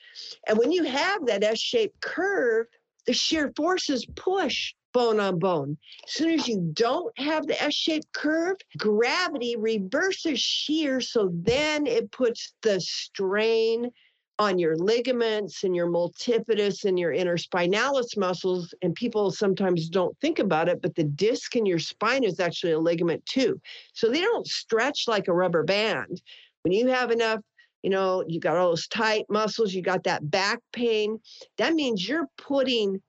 And 0.47 0.57
when 0.57 0.71
you 0.71 0.83
have 0.83 1.25
that 1.25 1.43
S-shaped 1.43 1.99
curve, 2.01 2.67
the 3.07 3.13
shear 3.13 3.51
forces 3.55 4.05
push 4.15 4.73
bone 4.93 5.19
on 5.19 5.39
bone. 5.39 5.77
As 6.07 6.13
soon 6.13 6.31
as 6.31 6.47
you 6.47 6.69
don't 6.73 7.17
have 7.19 7.47
the 7.47 7.61
S 7.61 7.73
shaped 7.73 8.11
curve, 8.13 8.57
gravity 8.77 9.55
reverses 9.57 10.39
shear. 10.39 11.01
So 11.01 11.31
then 11.33 11.85
it 11.85 12.11
puts 12.11 12.53
the 12.61 12.79
strain 12.79 13.91
on 14.39 14.57
your 14.57 14.75
ligaments 14.75 15.63
and 15.63 15.75
your 15.75 15.87
multifidus 15.87 16.85
and 16.85 16.97
your 16.97 17.13
interspinalis 17.13 18.17
muscles. 18.17 18.73
And 18.81 18.95
people 18.95 19.31
sometimes 19.31 19.89
don't 19.89 20.17
think 20.19 20.39
about 20.39 20.69
it, 20.69 20.81
but 20.81 20.95
the 20.95 21.03
disc 21.03 21.55
in 21.55 21.65
your 21.65 21.79
spine 21.79 22.23
is 22.23 22.39
actually 22.39 22.73
a 22.73 22.79
ligament 22.79 23.25
too. 23.25 23.59
So 23.93 24.09
they 24.09 24.21
don't 24.21 24.47
stretch 24.47 25.05
like 25.07 25.27
a 25.27 25.33
rubber 25.33 25.63
band. 25.63 26.21
When 26.63 26.71
you 26.71 26.87
have 26.87 27.11
enough, 27.11 27.41
you 27.83 27.89
know, 27.89 28.23
you 28.27 28.39
got 28.39 28.57
all 28.57 28.69
those 28.69 28.87
tight 28.87 29.25
muscles, 29.29 29.73
you 29.73 29.81
got 29.81 30.05
that 30.05 30.31
back 30.31 30.59
pain, 30.71 31.19
that 31.57 31.73
means 31.73 32.07
you're 32.07 32.27
putting 32.37 33.01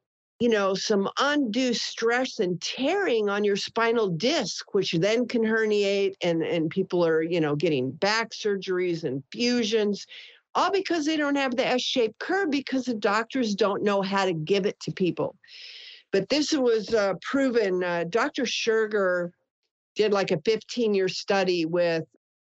you 0.45 0.51
know, 0.51 0.75
some 0.75 1.09
undue 1.19 1.73
stress 1.73 2.39
and 2.39 2.61
tearing 2.61 3.31
on 3.31 3.45
your 3.45 3.57
spinal 3.57 4.09
disc, 4.09 4.75
which 4.75 4.93
then 4.93 5.27
can 5.27 5.43
herniate, 5.43 6.17
and, 6.21 6.43
and 6.43 6.69
people 6.69 7.03
are, 7.03 7.23
you 7.23 7.41
know, 7.41 7.57
getting 7.57 7.91
back 7.91 8.33
surgeries 8.33 9.05
and 9.05 9.23
fusions, 9.33 10.07
all 10.55 10.71
because 10.71 11.07
they 11.07 11.17
don't 11.17 11.37
have 11.37 11.57
the 11.57 11.67
S 11.67 11.81
shaped 11.81 12.19
curve 12.19 12.51
because 12.51 12.85
the 12.85 12.93
doctors 12.93 13.55
don't 13.55 13.83
know 13.83 14.03
how 14.03 14.27
to 14.27 14.35
give 14.35 14.67
it 14.67 14.79
to 14.81 14.93
people. 14.93 15.35
But 16.13 16.29
this 16.29 16.53
was 16.53 16.93
uh, 16.93 17.15
proven. 17.23 17.83
Uh, 17.83 18.05
Dr. 18.11 18.43
Scherger 18.43 19.31
did 19.95 20.13
like 20.13 20.31
a 20.31 20.43
15 20.43 20.93
year 20.93 21.09
study 21.09 21.65
with 21.65 22.05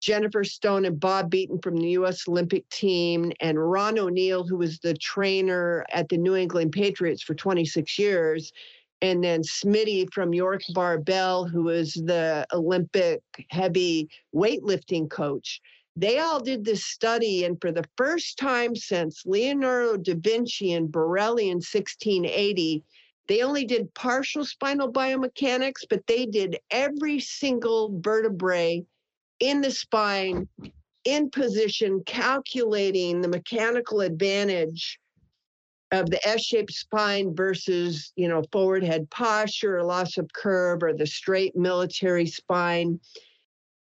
Jennifer 0.02 0.42
Stone 0.42 0.84
and 0.84 0.98
Bob 0.98 1.30
Beeten 1.30 1.62
from 1.62 1.76
the 1.76 1.90
U.S. 1.90 2.26
Olympic 2.26 2.68
team, 2.70 3.32
and 3.40 3.70
Ron 3.70 4.00
O'Neill, 4.00 4.44
who 4.44 4.56
was 4.56 4.80
the 4.80 4.94
trainer 4.94 5.86
at 5.92 6.08
the 6.08 6.18
New 6.18 6.34
England 6.34 6.72
Patriots 6.72 7.22
for 7.22 7.34
26 7.34 8.00
years, 8.00 8.52
and 9.00 9.22
then 9.22 9.42
Smitty 9.42 10.12
from 10.12 10.34
York 10.34 10.62
Barbell, 10.74 11.46
who 11.46 11.62
was 11.62 11.94
the 11.94 12.44
Olympic 12.52 13.22
heavy 13.50 14.08
weightlifting 14.34 15.08
coach. 15.08 15.60
They 15.94 16.18
all 16.18 16.40
did 16.40 16.64
this 16.64 16.84
study, 16.84 17.44
and 17.44 17.60
for 17.60 17.70
the 17.70 17.84
first 17.96 18.38
time 18.38 18.74
since 18.74 19.22
Leonardo 19.24 19.98
da 19.98 20.14
Vinci 20.16 20.72
and 20.72 20.90
Borelli 20.90 21.44
in 21.44 21.58
1680, 21.58 22.82
they 23.28 23.42
only 23.42 23.64
did 23.64 23.94
partial 23.94 24.44
spinal 24.44 24.92
biomechanics, 24.92 25.84
but 25.88 26.04
they 26.08 26.26
did 26.26 26.58
every 26.72 27.20
single 27.20 28.00
vertebrae 28.00 28.84
in 29.42 29.60
the 29.60 29.72
spine, 29.72 30.48
in 31.04 31.28
position, 31.28 32.00
calculating 32.06 33.20
the 33.20 33.28
mechanical 33.28 34.00
advantage 34.00 35.00
of 35.90 36.08
the 36.08 36.26
S-shaped 36.26 36.72
spine 36.72 37.34
versus, 37.34 38.12
you 38.14 38.28
know, 38.28 38.44
forward 38.52 38.84
head 38.84 39.10
posture 39.10 39.76
or 39.76 39.82
loss 39.82 40.16
of 40.16 40.32
curve 40.32 40.84
or 40.84 40.94
the 40.94 41.06
straight 41.06 41.56
military 41.56 42.24
spine 42.24 43.00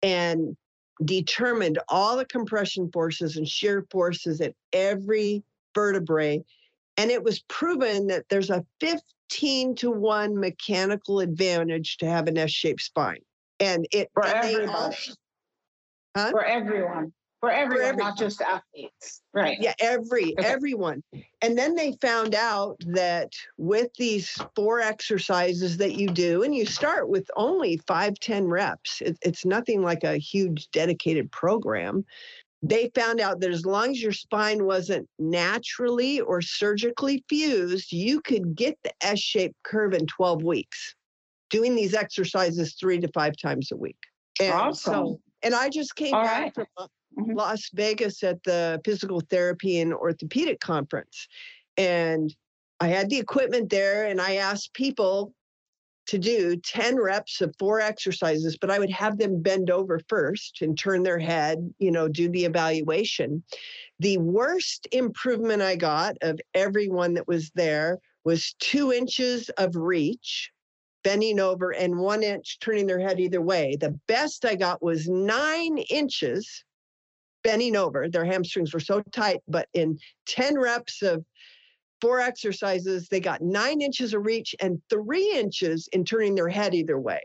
and 0.01 0.55
determined 1.03 1.77
all 1.89 2.15
the 2.15 2.25
compression 2.25 2.89
forces 2.93 3.35
and 3.35 3.47
shear 3.47 3.85
forces 3.91 4.39
at 4.39 4.55
every 4.71 5.43
vertebrae. 5.75 6.41
And 6.95 7.11
it 7.11 7.21
was 7.21 7.41
proven 7.49 8.07
that 8.07 8.23
there's 8.29 8.49
a 8.49 8.65
15 8.79 9.75
to 9.75 9.91
1 9.91 10.39
mechanical 10.39 11.19
advantage 11.19 11.97
to 11.97 12.05
have 12.05 12.27
an 12.27 12.37
S-shaped 12.37 12.81
spine. 12.81 13.19
And 13.59 13.85
it 13.91 14.09
for 14.13 14.25
and 14.25 14.45
everybody. 14.45 14.95
Huh? 16.15 16.31
For 16.31 16.43
everyone. 16.43 17.13
For 17.39 17.49
everyone, 17.49 17.77
for 17.77 17.83
everyone, 17.83 18.09
not 18.09 18.17
just 18.17 18.41
athletes. 18.41 19.21
Right. 19.33 19.57
Yeah, 19.61 19.73
every 19.79 20.33
okay. 20.37 20.45
everyone. 20.45 21.01
And 21.41 21.57
then 21.57 21.73
they 21.73 21.93
found 22.01 22.35
out 22.35 22.75
that 22.87 23.31
with 23.57 23.93
these 23.97 24.37
four 24.57 24.81
exercises 24.81 25.77
that 25.77 25.93
you 25.93 26.09
do, 26.09 26.43
and 26.43 26.53
you 26.53 26.65
start 26.65 27.07
with 27.07 27.31
only 27.37 27.77
five, 27.87 28.19
10 28.19 28.45
reps, 28.47 29.01
it, 29.01 29.17
it's 29.21 29.45
nothing 29.45 29.81
like 29.81 30.03
a 30.03 30.17
huge 30.17 30.69
dedicated 30.71 31.31
program. 31.31 32.03
They 32.61 32.91
found 32.93 33.21
out 33.21 33.39
that 33.39 33.51
as 33.51 33.65
long 33.65 33.91
as 33.91 34.01
your 34.01 34.11
spine 34.11 34.65
wasn't 34.65 35.07
naturally 35.17 36.19
or 36.19 36.41
surgically 36.41 37.23
fused, 37.29 37.93
you 37.93 38.19
could 38.19 38.53
get 38.53 38.77
the 38.83 38.91
S 39.01 39.19
shaped 39.19 39.55
curve 39.63 39.93
in 39.93 40.07
12 40.07 40.43
weeks 40.43 40.93
doing 41.49 41.73
these 41.73 41.93
exercises 41.93 42.75
three 42.79 42.99
to 42.99 43.07
five 43.13 43.33
times 43.41 43.71
a 43.71 43.77
week. 43.77 43.97
And 44.41 44.53
awesome. 44.53 44.93
So 44.93 45.19
and 45.43 45.55
I 45.55 45.69
just 45.69 45.95
came 45.95 46.13
All 46.13 46.23
back 46.23 46.57
right. 46.57 46.67
from 46.77 46.87
mm-hmm. 47.17 47.33
Las 47.33 47.69
Vegas 47.73 48.23
at 48.23 48.43
the 48.43 48.81
physical 48.85 49.21
therapy 49.29 49.79
and 49.79 49.93
orthopedic 49.93 50.59
conference. 50.59 51.27
And 51.77 52.33
I 52.79 52.87
had 52.87 53.09
the 53.09 53.17
equipment 53.17 53.69
there 53.69 54.05
and 54.05 54.21
I 54.21 54.35
asked 54.35 54.73
people 54.73 55.33
to 56.07 56.17
do 56.17 56.55
10 56.55 56.97
reps 56.97 57.39
of 57.39 57.53
four 57.59 57.79
exercises, 57.79 58.57
but 58.59 58.71
I 58.71 58.79
would 58.79 58.89
have 58.89 59.19
them 59.19 59.43
bend 59.43 59.69
over 59.69 59.99
first 60.07 60.59
and 60.61 60.77
turn 60.77 61.03
their 61.03 61.19
head, 61.19 61.71
you 61.77 61.91
know, 61.91 62.07
do 62.07 62.27
the 62.29 62.45
evaluation. 62.45 63.43
The 63.99 64.17
worst 64.17 64.87
improvement 64.91 65.61
I 65.61 65.75
got 65.75 66.17
of 66.23 66.39
everyone 66.55 67.13
that 67.13 67.27
was 67.27 67.51
there 67.53 67.99
was 68.23 68.55
two 68.59 68.91
inches 68.91 69.49
of 69.49 69.75
reach 69.75 70.51
bending 71.03 71.39
over 71.39 71.71
and 71.71 71.97
one 71.97 72.23
inch 72.23 72.59
turning 72.59 72.87
their 72.87 72.99
head 72.99 73.19
either 73.19 73.41
way. 73.41 73.75
The 73.79 73.97
best 74.07 74.45
I 74.45 74.55
got 74.55 74.81
was 74.81 75.07
nine 75.07 75.77
inches 75.89 76.63
bending 77.43 77.75
over. 77.75 78.09
Their 78.09 78.25
hamstrings 78.25 78.73
were 78.73 78.79
so 78.79 79.01
tight, 79.11 79.39
but 79.47 79.67
in 79.73 79.97
10 80.27 80.59
reps 80.59 81.01
of 81.01 81.23
four 82.01 82.19
exercises, 82.19 83.07
they 83.07 83.19
got 83.19 83.41
nine 83.41 83.81
inches 83.81 84.13
of 84.13 84.25
reach 84.25 84.55
and 84.61 84.81
three 84.89 85.31
inches 85.33 85.87
in 85.93 86.03
turning 86.03 86.35
their 86.35 86.49
head 86.49 86.73
either 86.73 86.99
way. 86.99 87.21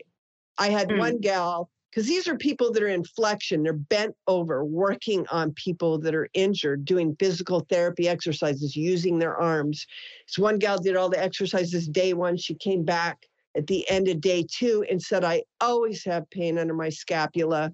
I 0.59 0.69
had 0.69 0.89
mm. 0.89 0.99
one 0.99 1.19
gal, 1.19 1.69
because 1.91 2.07
these 2.07 2.27
are 2.29 2.37
people 2.37 2.73
that 2.73 2.83
are 2.83 2.89
in 2.89 3.05
flexion, 3.05 3.63
they're 3.63 3.73
bent 3.73 4.15
over, 4.27 4.65
working 4.65 5.27
on 5.31 5.53
people 5.53 5.99
that 6.01 6.15
are 6.15 6.29
injured, 6.35 6.85
doing 6.85 7.17
physical 7.19 7.61
therapy 7.71 8.09
exercises, 8.09 8.77
using 8.77 9.19
their 9.19 9.37
arms. 9.37 9.87
So 10.27 10.43
one 10.43 10.59
gal 10.59 10.79
did 10.79 10.97
all 10.97 11.09
the 11.09 11.23
exercises 11.23 11.89
day 11.89 12.13
one. 12.13 12.37
She 12.37 12.55
came 12.55 12.85
back 12.85 13.27
at 13.57 13.67
the 13.67 13.89
end 13.89 14.09
of 14.09 14.21
day 14.21 14.45
two 14.51 14.85
and 14.91 15.01
said, 15.01 15.25
I 15.25 15.43
always 15.61 16.05
have 16.05 16.29
pain 16.31 16.59
under 16.59 16.75
my 16.75 16.89
scapula. 16.89 17.73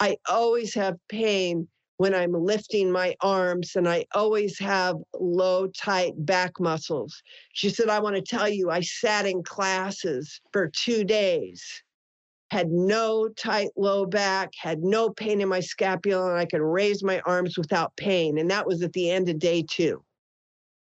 I 0.00 0.16
always 0.28 0.74
have 0.74 0.96
pain 1.08 1.68
when 1.98 2.14
I'm 2.14 2.32
lifting 2.32 2.90
my 2.90 3.14
arms, 3.20 3.76
and 3.76 3.86
I 3.86 4.06
always 4.14 4.58
have 4.58 4.96
low, 5.20 5.66
tight 5.66 6.14
back 6.16 6.58
muscles. 6.58 7.22
She 7.52 7.68
said, 7.68 7.90
I 7.90 8.00
want 8.00 8.16
to 8.16 8.22
tell 8.22 8.48
you, 8.48 8.70
I 8.70 8.80
sat 8.80 9.26
in 9.26 9.42
classes 9.42 10.40
for 10.50 10.70
two 10.74 11.04
days, 11.04 11.62
had 12.50 12.70
no 12.70 13.28
tight 13.28 13.68
low 13.76 14.06
back, 14.06 14.48
had 14.58 14.78
no 14.82 15.10
pain 15.10 15.42
in 15.42 15.48
my 15.50 15.60
scapula, 15.60 16.30
and 16.30 16.38
I 16.38 16.46
could 16.46 16.62
raise 16.62 17.04
my 17.04 17.20
arms 17.26 17.58
without 17.58 17.94
pain. 17.98 18.38
And 18.38 18.50
that 18.50 18.66
was 18.66 18.82
at 18.82 18.94
the 18.94 19.10
end 19.10 19.28
of 19.28 19.38
day 19.38 19.62
two. 19.68 20.02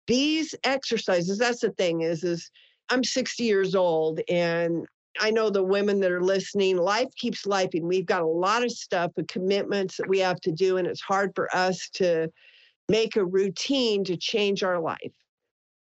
These 0.06 0.54
exercises, 0.62 1.38
that's 1.38 1.60
the 1.60 1.72
thing, 1.72 2.02
is, 2.02 2.22
is 2.22 2.48
I'm 2.90 3.04
60 3.04 3.44
years 3.44 3.74
old 3.74 4.20
and 4.28 4.86
I 5.18 5.30
know 5.30 5.50
the 5.50 5.62
women 5.62 6.00
that 6.00 6.12
are 6.12 6.22
listening, 6.22 6.76
life 6.76 7.08
keeps 7.16 7.46
lifing. 7.46 7.82
We've 7.82 8.06
got 8.06 8.22
a 8.22 8.26
lot 8.26 8.62
of 8.62 8.70
stuff 8.70 9.12
and 9.16 9.26
commitments 9.26 9.96
that 9.96 10.08
we 10.08 10.18
have 10.20 10.40
to 10.42 10.52
do, 10.52 10.76
and 10.76 10.86
it's 10.86 11.00
hard 11.00 11.32
for 11.34 11.54
us 11.54 11.88
to 11.94 12.28
make 12.88 13.16
a 13.16 13.24
routine 13.24 14.04
to 14.04 14.16
change 14.16 14.62
our 14.62 14.80
life. 14.80 15.12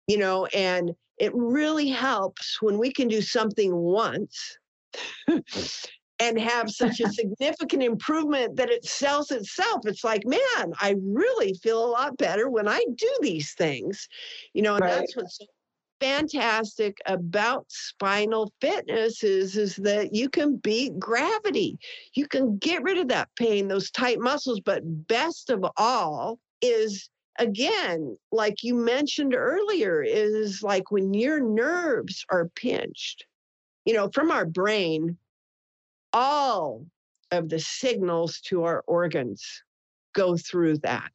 You 0.07 0.17
know, 0.17 0.45
and 0.47 0.91
it 1.17 1.31
really 1.35 1.89
helps 1.89 2.61
when 2.61 2.77
we 2.77 2.91
can 2.91 3.07
do 3.07 3.21
something 3.21 3.75
once 3.75 4.57
and 5.27 6.39
have 6.39 6.71
such 6.71 7.01
a 7.01 7.09
significant 7.11 7.83
improvement 7.83 8.55
that 8.55 8.69
it 8.69 8.85
sells 8.85 9.31
itself. 9.31 9.81
It's 9.85 10.03
like, 10.03 10.25
man, 10.25 10.73
I 10.79 10.95
really 11.03 11.53
feel 11.61 11.85
a 11.85 11.91
lot 11.91 12.17
better 12.17 12.49
when 12.49 12.67
I 12.67 12.83
do 12.95 13.17
these 13.21 13.53
things. 13.53 14.07
You 14.53 14.61
know, 14.61 14.75
and 14.75 14.83
right. 14.83 14.95
that's 14.95 15.15
what's 15.15 15.39
fantastic 15.99 16.97
about 17.05 17.65
spinal 17.69 18.51
fitness 18.61 19.23
is 19.23 19.57
is 19.57 19.75
that 19.77 20.13
you 20.13 20.29
can 20.29 20.57
beat 20.57 20.97
gravity. 20.99 21.77
You 22.13 22.27
can 22.27 22.57
get 22.57 22.83
rid 22.83 22.97
of 22.97 23.07
that 23.09 23.29
pain, 23.35 23.67
those 23.67 23.91
tight 23.91 24.19
muscles, 24.19 24.61
but 24.61 24.81
best 25.07 25.49
of 25.49 25.65
all 25.77 26.39
is 26.61 27.09
again, 27.37 28.17
like 28.31 28.63
you 28.63 28.75
mentioned 28.75 29.33
earlier, 29.33 30.03
is 30.03 30.61
like 30.61 30.91
when 30.91 31.13
your 31.13 31.39
nerves 31.39 32.25
are 32.29 32.49
pinched, 32.55 33.25
you 33.85 33.93
know, 33.93 34.09
from 34.13 34.31
our 34.31 34.45
brain, 34.45 35.17
all 36.13 36.85
of 37.31 37.49
the 37.49 37.59
signals 37.59 38.41
to 38.41 38.63
our 38.63 38.83
organs 38.87 39.63
go 40.13 40.35
through 40.35 40.77
that. 40.79 41.13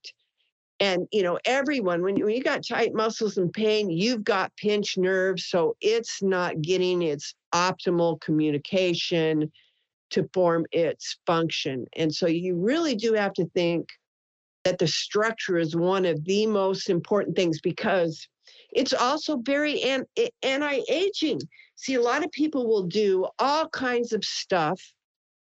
And 0.81 1.07
you 1.13 1.23
know, 1.23 1.39
everyone, 1.45 2.03
when 2.03 2.17
you, 2.17 2.25
when 2.25 2.35
you 2.35 2.43
got 2.43 2.67
tight 2.67 2.95
muscles 2.95 3.39
and 3.39 3.53
pain, 3.53 3.91
you've 3.91 4.25
got 4.25 4.57
pinched 4.57 4.99
nerves, 4.99 5.47
so 5.47 5.77
it's 5.81 6.23
not 6.23 6.61
getting 6.63 7.03
its 7.03 7.35
optimal 7.55 8.21
communication 8.21 9.51
to 10.11 10.29
form 10.33 10.67
its 10.73 11.19
function. 11.27 11.87
And 11.97 12.15
so 12.15 12.27
you 12.27 12.57
really 12.57 12.95
do 12.95 13.15
have 13.15 13.33
to 13.35 13.47
think 13.55 13.89
that 14.65 14.79
the 14.79 14.87
structure 14.87 15.59
is 15.59 15.77
one 15.77 16.05
of 16.05 16.25
the 16.25 16.47
most 16.47 16.89
important 16.89 17.37
things 17.37 17.61
because 17.61 18.27
it's 18.73 18.93
also 18.93 19.37
very 19.39 19.83
eh, 19.83 20.03
anti-aging. 20.43 21.41
See, 21.77 21.95
a 21.95 22.01
lot 22.01 22.25
of 22.25 22.31
people 22.33 22.67
will 22.67 22.85
do 22.85 23.27
all 23.39 23.69
kinds 23.69 24.13
of 24.13 24.25
stuff 24.25 24.81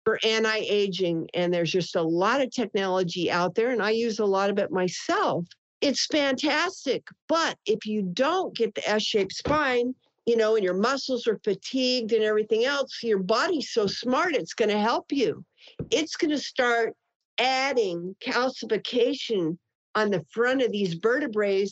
for 0.05 0.19
anti-aging 0.25 1.29
and 1.35 1.53
there's 1.53 1.73
just 1.73 1.97
a 1.97 2.03
lot 2.03 2.41
of 2.41 2.51
technology 2.51 3.31
out 3.31 3.55
there 3.55 3.71
and 3.71 3.83
I 3.83 3.91
use 3.91 4.19
a 4.19 4.25
lot 4.25 4.51
of 4.51 4.59
it 4.59 4.71
myself. 4.71 5.47
It's 5.81 6.07
fantastic, 6.07 7.07
but 7.29 7.59
if 7.67 7.87
you 7.87 8.03
don't 8.03 8.55
get 8.57 8.75
the 8.75 8.89
S-shaped 8.89 9.33
spine, 9.33 9.95
you 10.27 10.37
know, 10.37 10.55
and 10.57 10.65
your 10.65 10.75
muscles 10.75 11.27
are 11.27 11.41
fatigued 11.45 12.13
and 12.13 12.25
everything 12.25 12.65
else, 12.65 13.03
your 13.03 13.19
body's 13.19 13.71
so 13.71 13.87
smart 13.87 14.35
it's 14.35 14.55
going 14.55 14.71
to 14.71 14.79
help 14.79 15.13
you. 15.13 15.45
It's 15.91 16.17
going 16.17 16.31
to 16.31 16.39
start 16.39 16.95
adding 17.39 18.17
calcification 18.25 19.59
on 19.95 20.11
the 20.11 20.25
front 20.31 20.63
of 20.63 20.73
these 20.73 20.95
vertebrae 20.95 21.67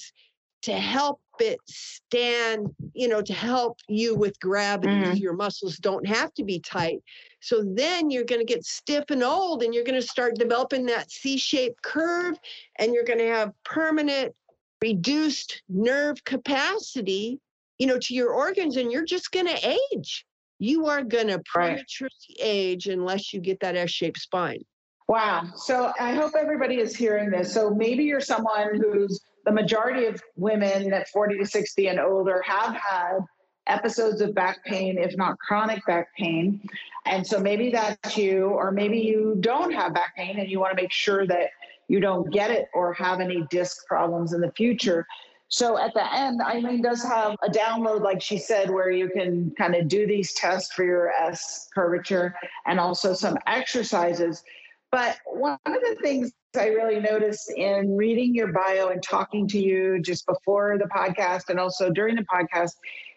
to 0.63 0.73
help 0.73 1.21
it 1.41 1.59
stand, 1.67 2.69
you 2.95 3.09
know, 3.09 3.21
to 3.21 3.33
help 3.33 3.79
you 3.89 4.15
with 4.15 4.39
gravity. 4.41 4.93
Mm-hmm. 4.93 5.17
Your 5.17 5.33
muscles 5.33 5.77
don't 5.77 6.07
have 6.07 6.33
to 6.35 6.45
be 6.45 6.61
tight. 6.61 7.03
So 7.41 7.65
then 7.75 8.11
you're 8.11 8.25
going 8.25 8.41
to 8.41 8.53
get 8.53 8.65
stiff 8.65 9.05
and 9.11 9.23
old 9.23 9.63
and 9.63 9.75
you're 9.75 9.85
going 9.85 10.01
to 10.01 10.07
start 10.07 10.37
developing 10.37 10.87
that 10.87 11.11
C 11.11 11.37
shaped 11.37 11.83
curve 11.83 12.37
and 12.79 12.95
you're 12.95 13.05
going 13.05 13.19
to 13.19 13.29
have 13.29 13.53
permanent 13.65 14.35
reduced 14.81 15.63
nerve 15.69 16.23
capacity, 16.25 17.41
you 17.79 17.87
know, 17.87 17.99
to 17.99 18.15
your 18.15 18.31
organs 18.31 18.77
and 18.77 18.93
you're 18.93 19.05
just 19.05 19.33
going 19.33 19.47
to 19.47 19.79
age. 19.95 20.25
You 20.61 20.87
are 20.87 21.03
going 21.03 21.27
to 21.27 21.41
prematurely 21.45 22.13
right. 22.31 22.39
age 22.41 22.87
unless 22.87 23.33
you 23.33 23.41
get 23.41 23.59
that 23.61 23.75
S 23.75 23.91
shaped 23.91 24.19
spine. 24.19 24.63
Wow. 25.09 25.51
So 25.57 25.93
I 25.99 26.15
hope 26.15 26.33
everybody 26.39 26.79
is 26.79 26.95
hearing 26.95 27.31
this. 27.31 27.53
So 27.53 27.71
maybe 27.71 28.05
you're 28.05 28.21
someone 28.21 28.81
who's 28.81 29.21
the 29.45 29.53
majority 29.53 30.07
of 30.07 30.23
women 30.37 30.91
that 30.91 31.09
40 31.09 31.39
to 31.39 31.47
60 31.47 31.89
and 31.89 32.01
older 32.01 32.43
have 32.47 32.75
had 32.75 33.19
episodes 33.67 34.21
of 34.21 34.35
back 34.35 34.65
pain, 34.65 34.99
if 34.99 35.17
not 35.17 35.39
chronic 35.39 35.85
back 35.87 36.09
pain. 36.17 36.61
And 37.07 37.27
so 37.27 37.39
maybe 37.39 37.71
that's 37.71 38.17
you, 38.17 38.47
or 38.47 38.73
maybe 38.73 38.99
you 38.99 39.37
don't 39.41 39.73
have 39.73 39.95
back 39.95 40.17
pain 40.17 40.39
and 40.39 40.49
you 40.49 40.61
want 40.61 40.77
to 40.77 40.83
make 40.83 40.93
sure 40.93 41.27
that 41.27 41.51
you 41.89 42.01
don't 42.01 42.33
get 42.33 42.51
it 42.51 42.69
or 42.75 42.93
have 42.95 43.21
any 43.21 43.47
disc 43.51 43.87
problems 43.87 44.33
in 44.33 44.41
the 44.41 44.53
future. 44.53 45.07
So 45.49 45.77
at 45.77 45.93
the 45.93 46.15
end, 46.15 46.41
Eileen 46.41 46.81
does 46.81 47.03
have 47.05 47.37
a 47.47 47.51
download, 47.51 48.03
like 48.03 48.23
she 48.23 48.39
said, 48.39 48.71
where 48.71 48.91
you 48.91 49.11
can 49.11 49.53
kind 49.59 49.75
of 49.75 49.87
do 49.87 50.07
these 50.07 50.33
tests 50.33 50.73
for 50.73 50.85
your 50.85 51.11
S 51.11 51.69
curvature 51.75 52.35
and 52.67 52.81
also 52.81 53.13
some 53.13 53.37
exercises. 53.47 54.43
But 54.91 55.19
one 55.27 55.59
of 55.67 55.75
the 55.75 55.99
things 56.03 56.33
I 56.57 56.67
really 56.67 57.01
noticed 57.01 57.51
in 57.51 57.97
reading 57.97 58.35
your 58.35 58.53
bio 58.53 58.89
and 58.89 59.03
talking 59.03 59.49
to 59.49 59.59
you 59.59 60.01
just 60.03 60.27
before 60.27 60.77
the 60.77 60.85
podcast 60.85 61.49
and 61.49 61.59
also 61.59 61.89
during 61.89 62.15
the 62.15 62.25
podcast, 62.25 62.73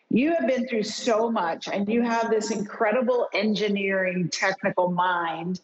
you 0.09 0.33
have 0.33 0.47
been 0.47 0.65
through 0.67 0.83
so 0.83 1.29
much 1.29 1.67
and 1.67 1.89
you 1.89 2.01
have 2.01 2.29
this 2.29 2.51
incredible 2.51 3.27
engineering 3.33 4.29
technical 4.31 4.89
mind 4.89 5.59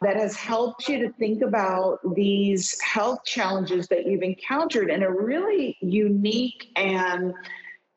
that 0.00 0.16
has 0.16 0.34
helped 0.34 0.88
you 0.88 0.98
to 0.98 1.12
think 1.12 1.42
about 1.42 2.00
these 2.16 2.80
health 2.80 3.20
challenges 3.24 3.86
that 3.88 4.04
you've 4.04 4.22
encountered 4.22 4.90
in 4.90 5.04
a 5.04 5.10
really 5.10 5.76
unique 5.80 6.70
and 6.74 7.34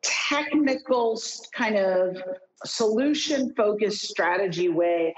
technical 0.02 1.20
kind 1.52 1.76
of 1.76 2.16
solution 2.64 3.52
focused 3.56 4.02
strategy 4.02 4.68
way 4.68 5.14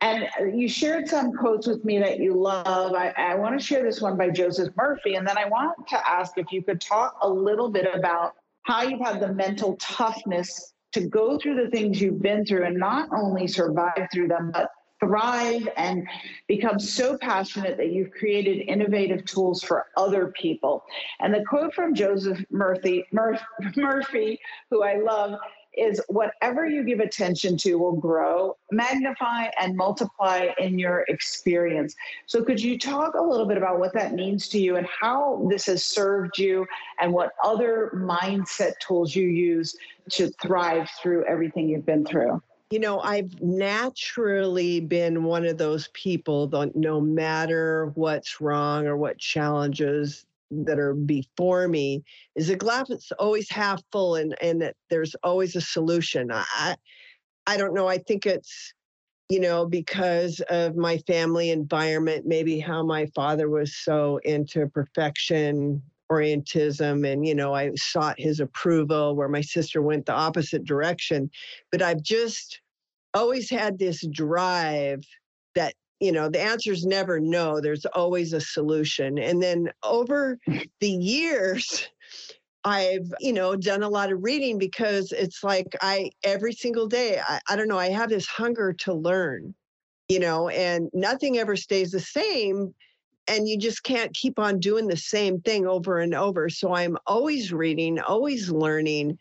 and 0.00 0.26
you 0.54 0.68
shared 0.68 1.08
some 1.08 1.32
quotes 1.32 1.66
with 1.66 1.84
me 1.84 1.98
that 1.98 2.20
you 2.20 2.34
love. 2.34 2.94
I, 2.94 3.12
I 3.16 3.34
want 3.34 3.58
to 3.58 3.64
share 3.64 3.82
this 3.82 4.00
one 4.00 4.16
by 4.16 4.30
Joseph 4.30 4.74
Murphy. 4.76 5.16
And 5.16 5.26
then 5.26 5.36
I 5.36 5.46
want 5.46 5.86
to 5.88 6.08
ask 6.08 6.38
if 6.38 6.50
you 6.50 6.62
could 6.62 6.80
talk 6.80 7.16
a 7.22 7.28
little 7.28 7.70
bit 7.70 7.86
about 7.94 8.32
how 8.62 8.82
you've 8.82 9.00
had 9.00 9.20
the 9.20 9.32
mental 9.32 9.76
toughness 9.76 10.72
to 10.92 11.02
go 11.02 11.38
through 11.38 11.62
the 11.62 11.70
things 11.70 12.00
you've 12.00 12.22
been 12.22 12.44
through 12.46 12.64
and 12.64 12.78
not 12.78 13.08
only 13.12 13.46
survive 13.46 14.08
through 14.12 14.28
them, 14.28 14.50
but 14.52 14.70
thrive 15.00 15.66
and 15.76 16.06
become 16.46 16.78
so 16.78 17.16
passionate 17.18 17.76
that 17.76 17.90
you've 17.90 18.10
created 18.10 18.68
innovative 18.68 19.24
tools 19.24 19.62
for 19.62 19.86
other 19.96 20.32
people. 20.38 20.84
And 21.20 21.32
the 21.32 21.44
quote 21.48 21.74
from 21.74 21.94
Joseph 21.94 22.38
Murphy, 22.50 23.04
Murphy, 23.76 24.38
who 24.70 24.82
I 24.82 24.96
love, 24.96 25.38
is 25.76 26.00
whatever 26.08 26.66
you 26.66 26.82
give 26.84 27.00
attention 27.00 27.56
to 27.58 27.76
will 27.76 27.96
grow, 27.96 28.56
magnify, 28.70 29.48
and 29.58 29.76
multiply 29.76 30.48
in 30.58 30.78
your 30.78 31.04
experience. 31.08 31.94
So, 32.26 32.44
could 32.44 32.60
you 32.60 32.78
talk 32.78 33.14
a 33.14 33.22
little 33.22 33.46
bit 33.46 33.56
about 33.56 33.78
what 33.78 33.94
that 33.94 34.14
means 34.14 34.48
to 34.48 34.60
you 34.60 34.76
and 34.76 34.86
how 34.86 35.46
this 35.50 35.66
has 35.66 35.84
served 35.84 36.38
you 36.38 36.66
and 37.00 37.12
what 37.12 37.32
other 37.44 37.90
mindset 37.94 38.72
tools 38.86 39.14
you 39.14 39.28
use 39.28 39.76
to 40.10 40.30
thrive 40.42 40.88
through 41.02 41.24
everything 41.26 41.68
you've 41.68 41.86
been 41.86 42.04
through? 42.04 42.42
You 42.70 42.78
know, 42.78 43.00
I've 43.00 43.40
naturally 43.40 44.78
been 44.78 45.24
one 45.24 45.44
of 45.44 45.58
those 45.58 45.88
people 45.88 46.46
that 46.48 46.76
no 46.76 47.00
matter 47.00 47.90
what's 47.96 48.40
wrong 48.40 48.86
or 48.86 48.96
what 48.96 49.18
challenges 49.18 50.24
that 50.50 50.78
are 50.78 50.94
before 50.94 51.68
me 51.68 52.02
is 52.36 52.48
the 52.48 52.56
glass 52.56 52.90
is 52.90 53.12
always 53.18 53.50
half 53.50 53.82
full 53.92 54.16
and 54.16 54.34
and 54.42 54.60
that 54.62 54.74
there's 54.88 55.14
always 55.22 55.56
a 55.56 55.60
solution. 55.60 56.30
I 56.32 56.76
i 57.46 57.56
don't 57.56 57.74
know 57.74 57.88
i 57.88 57.98
think 57.98 58.26
it's 58.26 58.74
you 59.28 59.40
know 59.40 59.66
because 59.66 60.40
of 60.50 60.76
my 60.76 60.98
family 60.98 61.50
environment 61.50 62.26
maybe 62.26 62.60
how 62.60 62.82
my 62.82 63.06
father 63.14 63.48
was 63.48 63.76
so 63.76 64.18
into 64.24 64.66
perfection 64.68 65.82
orientism 66.10 67.10
and 67.10 67.26
you 67.26 67.34
know 67.34 67.54
i 67.54 67.70
sought 67.76 68.18
his 68.18 68.40
approval 68.40 69.14
where 69.14 69.28
my 69.28 69.40
sister 69.40 69.80
went 69.80 70.06
the 70.06 70.12
opposite 70.12 70.64
direction. 70.64 71.30
But 71.70 71.82
i've 71.82 72.02
just 72.02 72.60
always 73.14 73.48
had 73.48 73.78
this 73.78 74.04
drive 74.12 75.04
that 75.54 75.74
you 76.00 76.10
know 76.10 76.28
the 76.28 76.40
answer 76.40 76.72
is 76.72 76.84
never 76.84 77.20
no 77.20 77.60
there's 77.60 77.86
always 77.86 78.32
a 78.32 78.40
solution. 78.40 79.18
And 79.18 79.42
then 79.42 79.70
over 79.82 80.38
the 80.80 80.90
years 80.90 81.88
i've 82.64 83.10
you 83.20 83.32
know 83.32 83.56
done 83.56 83.82
a 83.82 83.88
lot 83.88 84.12
of 84.12 84.22
reading 84.22 84.58
because 84.58 85.12
it's 85.12 85.42
like 85.42 85.74
i 85.80 86.10
every 86.24 86.52
single 86.52 86.86
day 86.86 87.18
I, 87.26 87.40
I 87.48 87.56
don't 87.56 87.68
know 87.68 87.78
i 87.78 87.88
have 87.88 88.10
this 88.10 88.26
hunger 88.26 88.74
to 88.80 88.92
learn 88.92 89.54
you 90.10 90.20
know 90.20 90.50
and 90.50 90.90
nothing 90.92 91.38
ever 91.38 91.56
stays 91.56 91.90
the 91.90 92.00
same 92.00 92.74
and 93.28 93.48
you 93.48 93.56
just 93.58 93.82
can't 93.82 94.12
keep 94.12 94.38
on 94.38 94.58
doing 94.58 94.88
the 94.88 94.96
same 94.96 95.40
thing 95.40 95.66
over 95.66 96.00
and 96.00 96.14
over. 96.14 96.48
So 96.48 96.74
i'm 96.74 96.98
always 97.06 97.52
reading 97.52 98.00
always 98.00 98.50
learning 98.50 99.18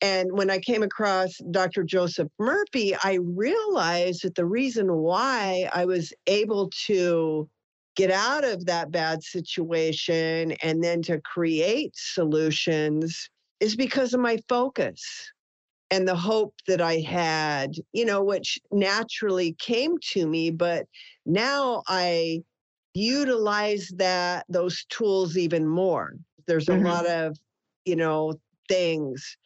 and 0.00 0.32
when 0.32 0.50
I 0.50 0.58
came 0.58 0.82
across 0.82 1.36
Dr. 1.50 1.84
Joseph 1.84 2.28
Murphy, 2.38 2.94
I 3.04 3.18
realized 3.22 4.22
that 4.22 4.34
the 4.34 4.46
reason 4.46 4.94
why 4.94 5.68
I 5.74 5.84
was 5.84 6.12
able 6.26 6.70
to 6.86 7.48
get 7.96 8.10
out 8.10 8.44
of 8.44 8.64
that 8.66 8.90
bad 8.90 9.22
situation 9.22 10.52
and 10.62 10.82
then 10.82 11.02
to 11.02 11.20
create 11.20 11.92
solutions 11.94 13.28
is 13.60 13.76
because 13.76 14.14
of 14.14 14.20
my 14.20 14.38
focus 14.48 15.02
and 15.90 16.08
the 16.08 16.16
hope 16.16 16.54
that 16.66 16.80
I 16.80 17.00
had, 17.00 17.74
you 17.92 18.06
know, 18.06 18.22
which 18.22 18.58
naturally 18.70 19.54
came 19.58 19.98
to 20.12 20.26
me. 20.26 20.50
But 20.50 20.86
now 21.26 21.82
I 21.88 22.42
utilize 22.94 23.88
that 23.96 24.46
those 24.48 24.86
tools 24.88 25.36
even 25.36 25.66
more. 25.66 26.14
There's 26.46 26.68
a 26.68 26.72
mm-hmm. 26.72 26.86
lot 26.86 27.06
of, 27.06 27.36
you 27.84 27.96
know, 27.96 28.34
things 28.68 29.36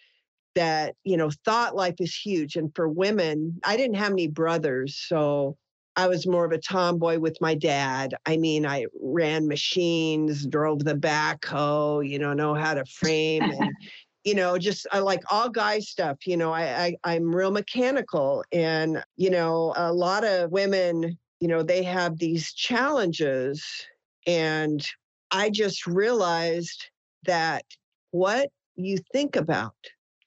that, 0.54 0.94
you 1.04 1.16
know, 1.16 1.30
thought 1.44 1.76
life 1.76 1.96
is 1.98 2.14
huge. 2.14 2.56
And 2.56 2.74
for 2.74 2.88
women, 2.88 3.60
I 3.64 3.76
didn't 3.76 3.96
have 3.96 4.12
any 4.12 4.28
brothers. 4.28 4.96
So 4.96 5.56
I 5.96 6.08
was 6.08 6.26
more 6.26 6.44
of 6.44 6.52
a 6.52 6.58
tomboy 6.58 7.18
with 7.18 7.40
my 7.40 7.54
dad. 7.54 8.14
I 8.26 8.36
mean, 8.36 8.66
I 8.66 8.86
ran 9.00 9.46
machines, 9.46 10.46
drove 10.46 10.84
the 10.84 10.96
backhoe, 10.96 12.08
you 12.08 12.18
know, 12.18 12.32
know 12.32 12.54
how 12.54 12.74
to 12.74 12.84
frame 12.84 13.42
and, 13.42 13.70
you 14.24 14.34
know, 14.34 14.58
just 14.58 14.86
I 14.90 15.00
like 15.00 15.22
all 15.30 15.50
guy 15.50 15.78
stuff. 15.80 16.26
You 16.26 16.36
know, 16.36 16.50
I, 16.50 16.84
I 16.84 16.96
I'm 17.04 17.34
real 17.34 17.50
mechanical, 17.50 18.42
and 18.52 19.04
you 19.16 19.30
know, 19.30 19.74
a 19.76 19.92
lot 19.92 20.24
of 20.24 20.50
women, 20.50 21.18
you 21.40 21.48
know, 21.48 21.62
they 21.62 21.82
have 21.82 22.18
these 22.18 22.52
challenges, 22.54 23.62
and 24.26 24.84
I 25.30 25.50
just 25.50 25.86
realized 25.86 26.88
that 27.24 27.64
what 28.12 28.48
you 28.76 28.98
think 29.12 29.36
about 29.36 29.74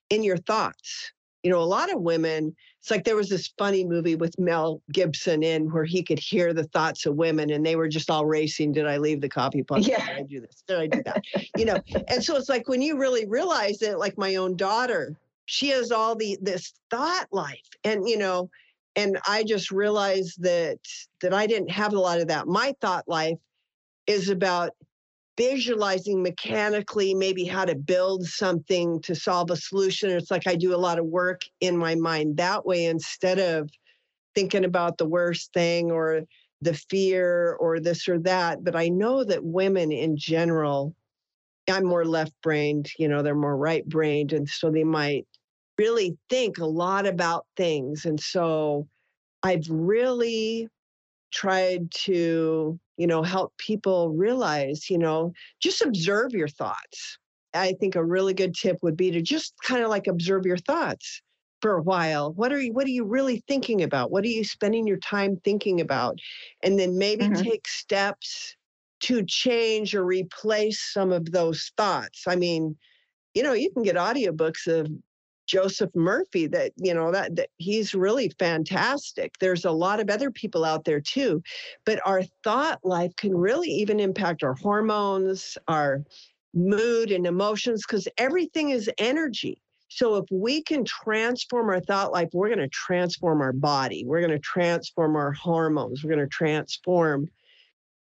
in 0.09 0.23
your 0.23 0.37
thoughts. 0.37 1.11
You 1.43 1.51
know, 1.51 1.59
a 1.59 1.63
lot 1.63 1.93
of 1.93 2.01
women, 2.01 2.55
it's 2.79 2.91
like 2.91 3.03
there 3.03 3.15
was 3.15 3.29
this 3.29 3.53
funny 3.57 3.85
movie 3.85 4.15
with 4.15 4.37
Mel 4.39 4.81
Gibson 4.91 5.43
in 5.43 5.71
where 5.71 5.85
he 5.85 6.03
could 6.03 6.19
hear 6.19 6.53
the 6.53 6.65
thoughts 6.65 7.05
of 7.05 7.15
women 7.15 7.51
and 7.51 7.65
they 7.65 7.75
were 7.75 7.87
just 7.87 8.09
all 8.09 8.25
racing. 8.25 8.73
Did 8.73 8.87
I 8.87 8.97
leave 8.97 9.21
the 9.21 9.29
coffee 9.29 9.63
pot? 9.63 9.83
Yeah. 9.83 10.05
Did 10.05 10.17
I 10.17 10.23
do 10.23 10.41
this? 10.41 10.63
Did 10.67 10.79
I 10.79 10.87
do 10.87 11.03
that? 11.03 11.23
you 11.57 11.65
know, 11.65 11.79
and 12.07 12.23
so 12.23 12.35
it's 12.35 12.49
like 12.49 12.67
when 12.67 12.81
you 12.81 12.97
really 12.97 13.25
realize 13.27 13.81
it, 13.81 13.99
like 13.99 14.17
my 14.17 14.35
own 14.35 14.57
daughter, 14.57 15.15
she 15.45 15.69
has 15.69 15.91
all 15.91 16.15
the 16.15 16.37
this 16.41 16.73
thought 16.89 17.27
life. 17.31 17.69
And, 17.83 18.07
you 18.09 18.17
know, 18.17 18.49
and 18.97 19.19
I 19.27 19.43
just 19.43 19.71
realized 19.71 20.41
that 20.41 20.79
that 21.21 21.33
I 21.33 21.45
didn't 21.45 21.69
have 21.69 21.93
a 21.93 21.99
lot 21.99 22.19
of 22.19 22.27
that. 22.27 22.47
My 22.47 22.73
thought 22.81 23.07
life 23.07 23.37
is 24.07 24.29
about 24.29 24.71
visualizing 25.37 26.23
mechanically 26.23 27.13
maybe 27.13 27.45
how 27.45 27.63
to 27.63 27.75
build 27.75 28.25
something 28.25 28.99
to 29.01 29.15
solve 29.15 29.51
a 29.51 29.55
solution. 29.55 30.09
It's 30.09 30.31
like 30.31 30.47
I 30.47 30.55
do 30.55 30.75
a 30.75 30.77
lot 30.77 30.99
of 30.99 31.05
work 31.05 31.41
in 31.61 31.77
my 31.77 31.95
mind 31.95 32.37
that 32.37 32.65
way 32.65 32.85
instead 32.85 33.39
of 33.39 33.69
thinking 34.33 34.65
about 34.65 34.97
the 34.97 35.07
worst 35.07 35.53
thing 35.53 35.91
or 35.91 36.23
the 36.61 36.73
fear 36.73 37.53
or 37.59 37.79
this 37.79 38.07
or 38.09 38.19
that. 38.19 38.63
But 38.63 38.75
I 38.75 38.89
know 38.89 39.23
that 39.23 39.43
women 39.43 39.91
in 39.91 40.17
general, 40.17 40.95
I'm 41.69 41.85
more 41.85 42.05
left 42.05 42.33
brained, 42.41 42.89
you 42.97 43.07
know, 43.07 43.21
they're 43.21 43.35
more 43.35 43.57
right 43.57 43.87
brained. 43.87 44.33
And 44.33 44.49
so 44.49 44.71
they 44.71 44.83
might 44.83 45.27
really 45.77 46.17
think 46.29 46.57
a 46.57 46.65
lot 46.65 47.05
about 47.05 47.45
things. 47.55 48.05
And 48.05 48.19
so 48.19 48.87
I've 49.43 49.67
really 49.69 50.67
tried 51.31 51.91
to 51.91 52.79
you 52.97 53.05
know, 53.05 53.23
help 53.23 53.55
people 53.57 54.09
realize, 54.09 54.89
you 54.89 54.97
know, 54.97 55.31
just 55.61 55.81
observe 55.81 56.33
your 56.33 56.47
thoughts. 56.47 57.19
I 57.53 57.73
think 57.79 57.95
a 57.95 58.03
really 58.03 58.33
good 58.33 58.55
tip 58.55 58.77
would 58.81 58.97
be 58.97 59.11
to 59.11 59.21
just 59.21 59.53
kind 59.63 59.83
of 59.83 59.89
like 59.89 60.07
observe 60.07 60.45
your 60.45 60.57
thoughts 60.57 61.21
for 61.61 61.77
a 61.77 61.81
while. 61.81 62.33
What 62.33 62.51
are 62.51 62.61
you 62.61 62.73
what 62.73 62.85
are 62.85 62.91
you 62.91 63.05
really 63.05 63.43
thinking 63.47 63.83
about? 63.83 64.11
What 64.11 64.23
are 64.25 64.29
you 64.29 64.43
spending 64.43 64.87
your 64.87 64.97
time 64.97 65.37
thinking 65.43 65.79
about? 65.79 66.19
And 66.63 66.77
then 66.77 66.97
maybe 66.97 67.25
mm-hmm. 67.25 67.41
take 67.41 67.67
steps 67.67 68.55
to 69.01 69.23
change 69.23 69.95
or 69.95 70.03
replace 70.03 70.91
some 70.91 71.11
of 71.11 71.31
those 71.31 71.71
thoughts. 71.77 72.23
I 72.27 72.35
mean, 72.35 72.75
you 73.35 73.43
know, 73.43 73.53
you 73.53 73.71
can 73.71 73.83
get 73.83 73.95
audiobooks 73.95 74.67
of 74.67 74.89
Joseph 75.47 75.89
Murphy 75.95 76.45
that 76.47 76.73
you 76.75 76.93
know 76.93 77.11
that, 77.11 77.35
that 77.37 77.49
he's 77.57 77.95
really 77.95 78.29
fantastic. 78.37 79.33
There's 79.39 79.65
a 79.65 79.71
lot 79.71 79.99
of 79.99 80.09
other 80.09 80.29
people 80.29 80.63
out 80.63 80.85
there 80.85 81.01
too, 81.01 81.41
but 81.85 81.99
our 82.05 82.23
thought 82.43 82.79
life 82.83 83.15
can 83.15 83.35
really 83.35 83.69
even 83.69 83.99
impact 83.99 84.43
our 84.43 84.53
hormones, 84.55 85.57
our 85.67 86.03
mood 86.53 87.11
and 87.11 87.25
emotions 87.25 87.85
because 87.87 88.07
everything 88.17 88.69
is 88.69 88.89
energy. 88.97 89.61
So 89.89 90.17
if 90.17 90.25
we 90.29 90.61
can 90.61 90.83
transform 90.83 91.69
our 91.69 91.79
thought 91.79 92.11
life, 92.11 92.29
we're 92.33 92.49
going 92.49 92.59
to 92.59 92.67
transform 92.67 93.41
our 93.41 93.53
body. 93.53 94.03
We're 94.05 94.19
going 94.19 94.31
to 94.31 94.39
transform 94.39 95.15
our 95.15 95.31
hormones. 95.31 96.03
We're 96.03 96.15
going 96.15 96.27
to 96.27 96.27
transform 96.27 97.29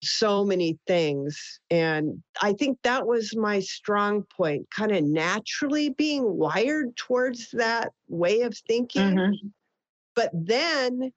so 0.05 0.45
many 0.45 0.77
things. 0.87 1.59
And 1.69 2.21
I 2.41 2.53
think 2.53 2.77
that 2.83 3.05
was 3.05 3.35
my 3.35 3.59
strong 3.59 4.23
point, 4.35 4.67
kind 4.71 4.91
of 4.91 5.03
naturally 5.03 5.89
being 5.89 6.37
wired 6.37 6.95
towards 6.95 7.49
that 7.51 7.91
way 8.07 8.41
of 8.41 8.57
thinking. 8.67 9.15
Mm-hmm. 9.15 9.47
But 10.15 10.31
then 10.33 11.11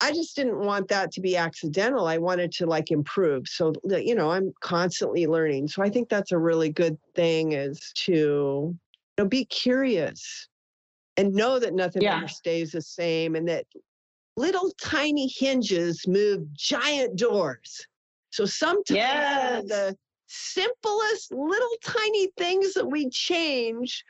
I 0.00 0.12
just 0.12 0.34
didn't 0.34 0.58
want 0.58 0.88
that 0.88 1.12
to 1.12 1.20
be 1.20 1.36
accidental. 1.36 2.06
I 2.06 2.18
wanted 2.18 2.52
to 2.52 2.66
like 2.66 2.90
improve. 2.90 3.46
So, 3.48 3.72
you 3.84 4.14
know, 4.14 4.30
I'm 4.30 4.52
constantly 4.60 5.26
learning. 5.26 5.68
So 5.68 5.82
I 5.82 5.90
think 5.90 6.08
that's 6.08 6.32
a 6.32 6.38
really 6.38 6.70
good 6.70 6.96
thing 7.14 7.52
is 7.52 7.92
to 8.06 8.12
you 8.12 8.78
know, 9.18 9.26
be 9.26 9.44
curious 9.44 10.48
and 11.16 11.34
know 11.34 11.58
that 11.58 11.74
nothing 11.74 12.02
yeah. 12.02 12.16
ever 12.16 12.28
stays 12.28 12.72
the 12.72 12.80
same 12.80 13.34
and 13.34 13.46
that 13.48 13.66
little 14.36 14.70
tiny 14.80 15.28
hinges 15.28 16.06
move 16.08 16.50
giant 16.54 17.16
doors. 17.16 17.86
So 18.30 18.44
sometimes 18.44 18.96
yes. 18.96 19.64
the 19.66 19.96
simplest 20.26 21.32
little 21.32 21.76
tiny 21.82 22.28
things 22.38 22.74
that 22.74 22.86
we 22.86 23.08
change 23.10 24.04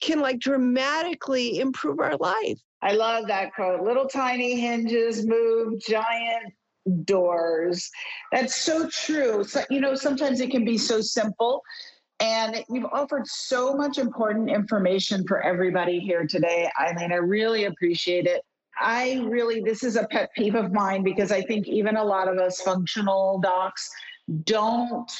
can 0.00 0.20
like 0.20 0.38
dramatically 0.38 1.58
improve 1.58 2.00
our 2.00 2.16
life. 2.16 2.60
I 2.82 2.92
love 2.92 3.26
that 3.28 3.54
quote. 3.54 3.82
Little 3.82 4.06
tiny 4.06 4.60
hinges 4.60 5.26
move 5.26 5.80
giant 5.80 6.52
doors. 7.04 7.90
That's 8.32 8.54
so 8.54 8.88
true. 8.88 9.44
So, 9.44 9.62
you 9.70 9.80
know, 9.80 9.94
sometimes 9.94 10.40
it 10.40 10.50
can 10.50 10.64
be 10.64 10.78
so 10.78 11.00
simple. 11.00 11.62
And 12.20 12.64
you've 12.70 12.86
offered 12.92 13.26
so 13.26 13.74
much 13.74 13.98
important 13.98 14.50
information 14.50 15.26
for 15.26 15.42
everybody 15.42 15.98
here 15.98 16.26
today. 16.26 16.70
I 16.78 16.92
mean, 16.94 17.12
I 17.12 17.16
really 17.16 17.64
appreciate 17.64 18.26
it. 18.26 18.42
I 18.80 19.24
really, 19.26 19.60
this 19.60 19.82
is 19.82 19.96
a 19.96 20.06
pet 20.08 20.30
peeve 20.36 20.54
of 20.54 20.72
mine 20.72 21.02
because 21.02 21.32
I 21.32 21.42
think 21.42 21.66
even 21.66 21.96
a 21.96 22.04
lot 22.04 22.28
of 22.28 22.38
us 22.38 22.60
functional 22.60 23.38
docs 23.38 23.90
don't 24.44 25.10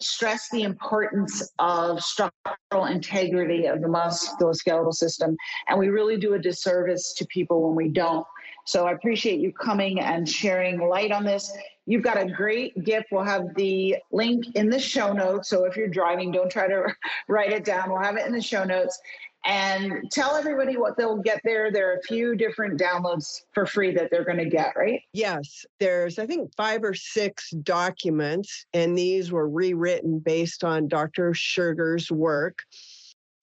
stress 0.00 0.48
the 0.50 0.62
importance 0.62 1.52
of 1.58 2.00
structural 2.00 2.86
integrity 2.86 3.66
of 3.66 3.82
the 3.82 3.86
musculoskeletal 3.86 4.94
system. 4.94 5.36
And 5.68 5.78
we 5.78 5.88
really 5.88 6.16
do 6.16 6.34
a 6.34 6.38
disservice 6.38 7.12
to 7.14 7.26
people 7.26 7.62
when 7.62 7.76
we 7.76 7.88
don't. 7.88 8.26
So 8.66 8.86
I 8.86 8.92
appreciate 8.92 9.40
you 9.40 9.52
coming 9.52 10.00
and 10.00 10.28
sharing 10.28 10.80
light 10.88 11.12
on 11.12 11.24
this. 11.24 11.52
You've 11.86 12.02
got 12.02 12.20
a 12.20 12.30
great 12.30 12.84
gift. 12.84 13.06
We'll 13.10 13.24
have 13.24 13.54
the 13.56 13.96
link 14.12 14.44
in 14.54 14.70
the 14.70 14.78
show 14.78 15.12
notes. 15.12 15.48
So 15.48 15.64
if 15.64 15.76
you're 15.76 15.88
driving, 15.88 16.30
don't 16.30 16.50
try 16.50 16.68
to 16.68 16.94
write 17.28 17.52
it 17.52 17.64
down. 17.64 17.90
We'll 17.90 18.02
have 18.02 18.16
it 18.16 18.26
in 18.26 18.32
the 18.32 18.40
show 18.40 18.64
notes 18.64 18.98
and 19.44 20.10
tell 20.10 20.36
everybody 20.36 20.76
what 20.76 20.96
they'll 20.96 21.16
get 21.16 21.40
there. 21.44 21.72
There 21.72 21.90
are 21.90 21.96
a 21.96 22.02
few 22.02 22.36
different 22.36 22.78
downloads 22.78 23.42
for 23.54 23.64
free 23.64 23.92
that 23.94 24.10
they're 24.10 24.24
going 24.24 24.38
to 24.38 24.48
get, 24.48 24.74
right? 24.76 25.00
Yes. 25.12 25.64
There's, 25.78 26.18
I 26.18 26.26
think, 26.26 26.54
five 26.56 26.84
or 26.84 26.94
six 26.94 27.50
documents, 27.62 28.66
and 28.74 28.96
these 28.96 29.32
were 29.32 29.48
rewritten 29.48 30.18
based 30.18 30.62
on 30.62 30.88
Dr. 30.88 31.32
Sugar's 31.32 32.10
work. 32.10 32.58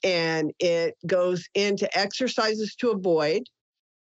And 0.03 0.53
it 0.59 0.95
goes 1.07 1.47
into 1.55 1.89
exercises 1.97 2.75
to 2.75 2.91
avoid 2.91 3.43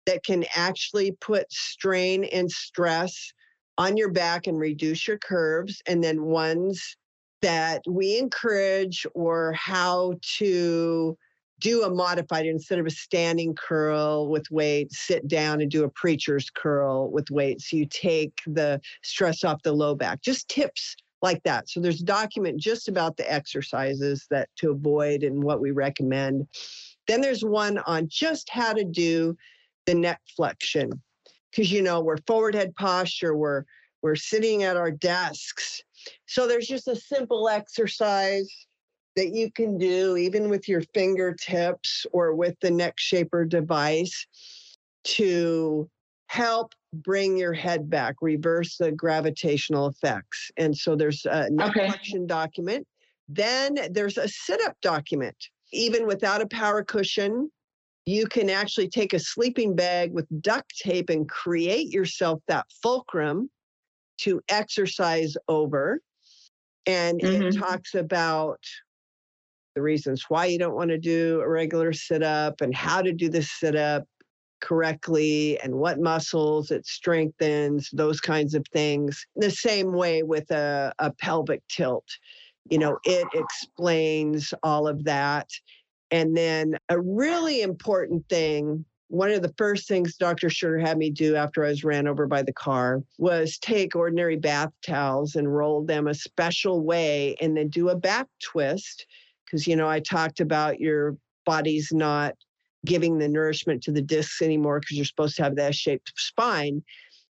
that 0.05 0.23
can 0.23 0.45
actually 0.53 1.13
put 1.21 1.51
strain 1.51 2.25
and 2.25 2.51
stress 2.51 3.31
on 3.77 3.97
your 3.97 4.11
back 4.11 4.47
and 4.47 4.59
reduce 4.59 5.07
your 5.07 5.17
curves, 5.17 5.81
and 5.87 6.03
then 6.03 6.23
ones 6.23 6.97
that 7.41 7.81
we 7.87 8.17
encourage 8.17 9.05
or 9.13 9.53
how 9.53 10.13
to 10.37 11.17
do 11.59 11.83
a 11.83 11.89
modified 11.89 12.45
instead 12.45 12.79
of 12.79 12.85
a 12.85 12.91
standing 12.91 13.55
curl 13.55 14.27
with 14.27 14.49
weights, 14.51 14.99
sit 14.99 15.27
down 15.27 15.61
and 15.61 15.71
do 15.71 15.83
a 15.83 15.89
preacher's 15.89 16.49
curl 16.49 17.09
with 17.09 17.29
weights. 17.31 17.69
So 17.69 17.77
you 17.77 17.85
take 17.85 18.33
the 18.45 18.81
stress 19.03 19.43
off 19.43 19.63
the 19.63 19.71
low 19.71 19.95
back. 19.95 20.21
Just 20.21 20.49
tips 20.49 20.95
like 21.21 21.41
that. 21.43 21.69
So 21.69 21.79
there's 21.79 22.01
a 22.01 22.05
document 22.05 22.59
just 22.59 22.87
about 22.87 23.17
the 23.17 23.31
exercises 23.31 24.27
that 24.29 24.49
to 24.57 24.71
avoid 24.71 25.23
and 25.23 25.43
what 25.43 25.61
we 25.61 25.71
recommend. 25.71 26.47
Then 27.07 27.21
there's 27.21 27.43
one 27.43 27.79
on 27.79 28.07
just 28.09 28.49
how 28.49 28.73
to 28.73 28.83
do 28.83 29.37
the 29.85 29.95
neck 29.95 30.21
flexion. 30.35 31.01
Because 31.51 31.71
you 31.71 31.81
know, 31.81 32.01
we're 32.01 32.17
forward 32.27 32.53
head 32.53 32.75
posture, 32.75 33.35
we're 33.35 33.63
we're 34.01 34.15
sitting 34.15 34.63
at 34.63 34.77
our 34.77 34.91
desks. 34.91 35.81
So 36.27 36.47
there's 36.47 36.67
just 36.67 36.87
a 36.87 36.95
simple 36.95 37.49
exercise 37.49 38.67
that 39.15 39.33
you 39.33 39.51
can 39.51 39.77
do 39.77 40.17
even 40.17 40.49
with 40.49 40.67
your 40.67 40.81
fingertips 40.93 42.05
or 42.11 42.35
with 42.35 42.59
the 42.61 42.71
neck 42.71 42.95
shaper 42.97 43.45
device 43.45 44.27
to 45.03 45.89
help 46.27 46.73
bring 46.93 47.37
your 47.37 47.53
head 47.53 47.89
back, 47.89 48.15
reverse 48.21 48.77
the 48.77 48.91
gravitational 48.91 49.87
effects. 49.87 50.51
And 50.57 50.75
so 50.75 50.95
there's 50.95 51.25
a 51.25 51.49
neck 51.49 51.69
okay. 51.69 51.87
flexion 51.87 52.27
document. 52.27 52.87
Then 53.27 53.77
there's 53.91 54.17
a 54.17 54.27
sit 54.27 54.61
up 54.61 54.75
document. 54.81 55.35
Even 55.71 56.05
without 56.07 56.41
a 56.41 56.47
power 56.47 56.83
cushion, 56.83 57.51
you 58.05 58.27
can 58.27 58.49
actually 58.49 58.87
take 58.87 59.13
a 59.13 59.19
sleeping 59.19 59.75
bag 59.75 60.13
with 60.13 60.27
duct 60.41 60.77
tape 60.77 61.09
and 61.09 61.27
create 61.27 61.91
yourself 61.91 62.41
that 62.47 62.65
fulcrum 62.81 63.49
to 64.17 64.41
exercise 64.49 65.35
over. 65.47 65.99
And 66.85 67.19
mm-hmm. 67.19 67.43
it 67.43 67.57
talks 67.57 67.95
about 67.95 68.59
the 69.75 69.81
reasons 69.81 70.25
why 70.29 70.45
you 70.45 70.57
don't 70.57 70.75
want 70.75 70.89
to 70.89 70.97
do 70.97 71.41
a 71.41 71.49
regular 71.49 71.93
sit 71.93 72.23
up 72.23 72.61
and 72.61 72.73
how 72.73 73.01
to 73.01 73.11
do 73.11 73.29
the 73.29 73.43
sit 73.43 73.75
up 73.75 74.05
correctly 74.61 75.59
and 75.59 75.75
what 75.75 75.99
muscles 75.99 76.71
it 76.71 76.85
strengthens, 76.85 77.89
those 77.91 78.19
kinds 78.19 78.55
of 78.55 78.65
things. 78.71 79.25
The 79.35 79.51
same 79.51 79.93
way 79.93 80.23
with 80.23 80.49
a, 80.49 80.93
a 80.99 81.11
pelvic 81.11 81.61
tilt. 81.67 82.07
You 82.69 82.79
know, 82.79 82.97
it 83.03 83.27
explains 83.33 84.53
all 84.63 84.87
of 84.87 85.03
that. 85.03 85.49
And 86.09 86.35
then 86.35 86.77
a 86.89 86.99
really 86.99 87.61
important 87.61 88.27
thing 88.29 88.85
one 89.07 89.29
of 89.29 89.41
the 89.41 89.53
first 89.57 89.87
things 89.87 90.17
Dr. 90.17 90.49
Sugar 90.49 90.79
had 90.79 90.97
me 90.97 91.09
do 91.09 91.35
after 91.35 91.63
I 91.63 91.69
was 91.69 91.83
ran 91.83 92.07
over 92.07 92.25
by 92.27 92.41
the 92.41 92.53
car 92.53 93.03
was 93.17 93.57
take 93.59 93.95
ordinary 93.95 94.35
bath 94.35 94.71
towels 94.85 95.35
and 95.35 95.55
roll 95.55 95.83
them 95.83 96.07
a 96.07 96.13
special 96.13 96.81
way 96.81 97.35
and 97.39 97.55
then 97.55 97.69
do 97.69 97.89
a 97.89 97.95
back 97.95 98.27
twist. 98.41 99.05
Because, 99.55 99.67
you 99.67 99.77
know, 99.77 99.87
I 99.87 100.01
talked 100.01 100.41
about 100.41 100.81
your 100.81 101.15
body's 101.45 101.93
not 101.93 102.35
giving 102.85 103.17
the 103.17 103.29
nourishment 103.29 103.81
to 103.83 103.91
the 103.93 104.01
discs 104.01 104.41
anymore 104.41 104.81
because 104.81 104.97
you're 104.97 105.05
supposed 105.05 105.37
to 105.37 105.43
have 105.43 105.55
that 105.55 105.73
shaped 105.73 106.11
spine. 106.17 106.83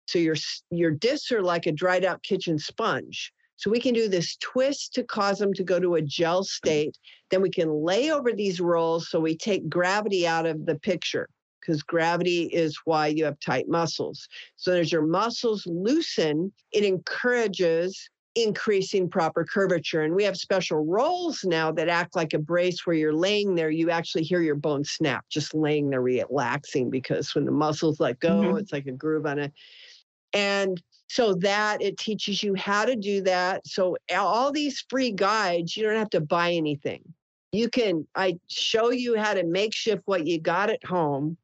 So 0.06 0.20
your, 0.20 0.36
your 0.70 0.92
discs 0.92 1.32
are 1.32 1.42
like 1.42 1.66
a 1.66 1.72
dried 1.72 2.04
out 2.04 2.22
kitchen 2.24 2.60
sponge. 2.60 3.32
So 3.56 3.72
we 3.72 3.80
can 3.80 3.94
do 3.94 4.10
this 4.10 4.36
twist 4.38 4.94
to 4.96 5.04
cause 5.04 5.40
them 5.40 5.54
to 5.54 5.64
go 5.64 5.80
to 5.80 5.96
a 5.96 6.02
gel 6.02 6.44
state. 6.44 6.98
Then 7.32 7.42
we 7.42 7.50
can 7.50 7.72
lay 7.72 8.12
over 8.12 8.34
these 8.34 8.60
rolls 8.60 9.10
so 9.10 9.22
we 9.22 9.38
take 9.38 9.70
gravity 9.70 10.28
out 10.28 10.46
of 10.46 10.66
the 10.66 10.76
picture 10.76 11.30
because 11.62 11.82
gravity 11.84 12.44
is 12.48 12.78
why 12.84 13.08
you 13.08 13.24
have 13.24 13.40
tight 13.40 13.70
muscles. 13.70 14.28
So 14.58 14.74
as 14.74 14.92
your 14.92 15.06
muscles 15.06 15.66
loosen, 15.66 16.52
it 16.74 16.84
encourages 16.84 18.10
increasing 18.36 19.10
proper 19.10 19.44
curvature. 19.44 20.02
And 20.02 20.16
we 20.16 20.24
have 20.24 20.38
special 20.38 20.86
rolls 20.86 21.44
now 21.44 21.72
that 21.72 21.90
act 21.90 22.16
like 22.16 22.34
a 22.34 22.40
brace 22.40 22.86
where 22.86 22.96
you're 22.96 23.14
laying 23.14 23.56
there, 23.56 23.70
you 23.70 23.90
actually 23.90 24.24
hear 24.24 24.42
your 24.42 24.56
bones 24.56 24.92
snap 24.92 25.26
just 25.30 25.54
laying 25.54 25.90
there 25.90 26.02
relaxing 26.02 26.90
because 26.90 27.34
when 27.34 27.46
the 27.46 27.52
muscles 27.52 28.00
let 28.00 28.20
go, 28.20 28.42
mm-hmm. 28.42 28.58
it's 28.58 28.72
like 28.72 28.88
a 28.88 28.92
groove 28.92 29.26
on 29.26 29.40
it. 29.40 29.54
And 30.34 30.82
so 31.08 31.34
that 31.36 31.82
it 31.82 31.98
teaches 31.98 32.44
you 32.44 32.54
how 32.54 32.86
to 32.86 32.96
do 32.96 33.22
that. 33.24 33.66
So 33.66 33.98
all 34.16 34.52
these 34.52 34.86
free 34.90 35.12
guides, 35.12 35.76
you 35.76 35.84
don't 35.84 35.98
have 35.98 36.12
to 36.12 36.22
buy 36.22 36.52
anything. 36.52 37.02
You 37.52 37.68
can 37.68 38.08
I 38.16 38.38
show 38.48 38.92
you 38.92 39.18
how 39.18 39.34
to 39.34 39.44
makeshift 39.44 40.04
what 40.06 40.28
you 40.28 40.40
got 40.40 40.70
at 40.70 40.86
home 40.86 41.36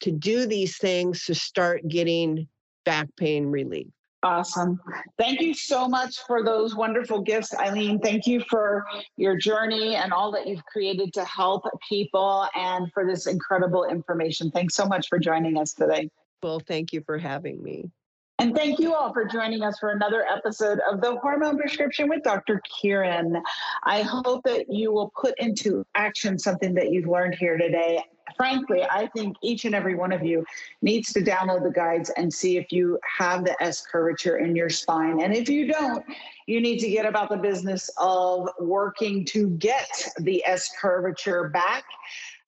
to 0.00 0.12
do 0.12 0.44
these 0.44 0.76
things 0.76 1.24
to 1.24 1.34
start 1.34 1.88
getting 1.88 2.46
back 2.84 3.08
pain 3.16 3.46
relief. 3.46 3.88
Awesome. 4.22 4.80
Thank 5.18 5.40
you 5.40 5.54
so 5.54 5.86
much 5.86 6.18
for 6.26 6.42
those 6.42 6.74
wonderful 6.74 7.20
gifts, 7.20 7.54
Eileen. 7.54 8.00
Thank 8.00 8.26
you 8.26 8.42
for 8.48 8.84
your 9.16 9.36
journey 9.36 9.94
and 9.96 10.12
all 10.12 10.32
that 10.32 10.46
you've 10.46 10.64
created 10.64 11.12
to 11.14 11.24
help 11.24 11.64
people 11.88 12.48
and 12.54 12.90
for 12.92 13.06
this 13.06 13.26
incredible 13.26 13.84
information. 13.84 14.50
Thanks 14.50 14.74
so 14.74 14.86
much 14.86 15.08
for 15.08 15.18
joining 15.18 15.58
us 15.58 15.74
today. 15.74 16.08
Well, 16.42 16.60
thank 16.60 16.92
you 16.92 17.02
for 17.04 17.18
having 17.18 17.62
me. 17.62 17.90
And 18.38 18.54
thank 18.54 18.78
you 18.78 18.94
all 18.94 19.12
for 19.14 19.24
joining 19.24 19.62
us 19.62 19.78
for 19.78 19.90
another 19.90 20.24
episode 20.26 20.78
of 20.90 21.00
The 21.00 21.16
Hormone 21.16 21.56
Prescription 21.56 22.08
with 22.08 22.22
Dr. 22.22 22.60
Kyrin. 22.68 23.40
I 23.84 24.02
hope 24.02 24.42
that 24.44 24.66
you 24.68 24.92
will 24.92 25.10
put 25.18 25.34
into 25.38 25.86
action 25.94 26.38
something 26.38 26.74
that 26.74 26.90
you've 26.90 27.06
learned 27.06 27.34
here 27.34 27.56
today 27.56 28.02
frankly, 28.36 28.82
I 28.90 29.06
think 29.08 29.36
each 29.42 29.64
and 29.64 29.74
every 29.74 29.94
one 29.94 30.12
of 30.12 30.24
you 30.24 30.44
needs 30.82 31.12
to 31.12 31.20
download 31.20 31.62
the 31.62 31.70
guides 31.70 32.10
and 32.10 32.32
see 32.32 32.56
if 32.56 32.72
you 32.72 32.98
have 33.18 33.44
the 33.44 33.60
S 33.62 33.84
curvature 33.86 34.38
in 34.38 34.56
your 34.56 34.70
spine. 34.70 35.20
And 35.20 35.34
if 35.34 35.48
you 35.48 35.70
don't, 35.70 36.04
you 36.46 36.60
need 36.60 36.78
to 36.78 36.88
get 36.88 37.06
about 37.06 37.28
the 37.28 37.36
business 37.36 37.90
of 37.98 38.48
working 38.60 39.24
to 39.26 39.50
get 39.50 39.90
the 40.18 40.44
S 40.46 40.70
curvature 40.80 41.48
back 41.48 41.84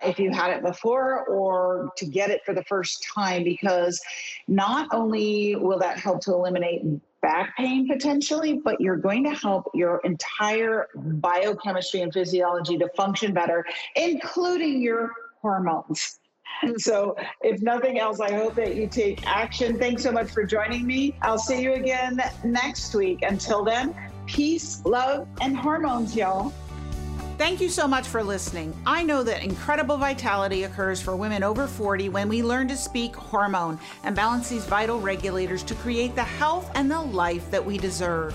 if 0.05 0.19
you 0.19 0.31
had 0.33 0.51
it 0.51 0.63
before 0.63 1.25
or 1.27 1.91
to 1.97 2.07
get 2.07 2.31
it 2.31 2.45
for 2.45 2.55
the 2.55 2.63
first 2.65 3.05
time 3.15 3.43
because 3.43 4.01
not 4.47 4.89
only 4.93 5.57
will 5.57 5.79
that 5.79 5.99
help 5.99 6.21
to 6.21 6.33
eliminate 6.33 6.83
back 7.21 7.57
pain 7.57 7.89
potentially, 7.89 8.61
but 8.63 8.81
you're 8.81 8.97
going 8.97 9.25
to 9.25 9.35
help 9.35 9.69
your 9.75 10.01
entire 10.05 10.87
biochemistry 10.95 12.03
and 12.03 12.13
physiology 12.13 12.79
to 12.79 12.89
function 12.97 13.35
better, 13.35 13.65
including 13.97 14.81
your 14.81 15.11
hormones. 15.41 16.19
Mm-hmm. 16.65 16.79
So, 16.79 17.15
if 17.43 17.63
nothing 17.63 17.99
else, 17.99 18.21
I 18.21 18.33
hope 18.33 18.55
that 18.57 18.75
you 18.75 18.89
take 18.89 19.27
action. 19.27 19.79
Thanks 19.79 20.03
so 20.03 20.11
much 20.11 20.31
for 20.31 20.45
joining 20.45 20.87
me. 20.87 21.15
I'll 21.23 21.39
see 21.39 21.63
you 21.63 21.75
again 21.75 22.21
next 22.45 22.95
week. 22.95 23.23
Until 23.23 23.65
then, 23.65 23.95
peace, 24.27 24.83
love, 24.85 25.29
and 25.41 25.57
hormones, 25.57 26.17
y'all. 26.17 26.53
Thank 27.39 27.61
you 27.61 27.69
so 27.69 27.87
much 27.87 28.09
for 28.09 28.25
listening. 28.25 28.75
I 28.85 29.05
know 29.05 29.23
that 29.23 29.45
incredible 29.45 29.97
vitality 29.97 30.65
occurs 30.65 31.01
for 31.01 31.15
women 31.15 31.45
over 31.45 31.69
40 31.69 32.09
when 32.09 32.29
we 32.29 32.43
learn 32.43 32.67
to 32.67 32.77
speak 32.77 33.15
hormone 33.15 33.79
and 34.03 34.17
balance 34.17 34.49
these 34.49 34.65
vital 34.65 35.01
regulators 35.01 35.63
to 35.63 35.77
create 35.77 36.17
the 36.17 36.25
health 36.25 36.69
and 36.75 36.91
the 36.91 37.01
life 37.01 37.49
that 37.53 37.65
we 37.65 37.79
deserve. 37.79 38.35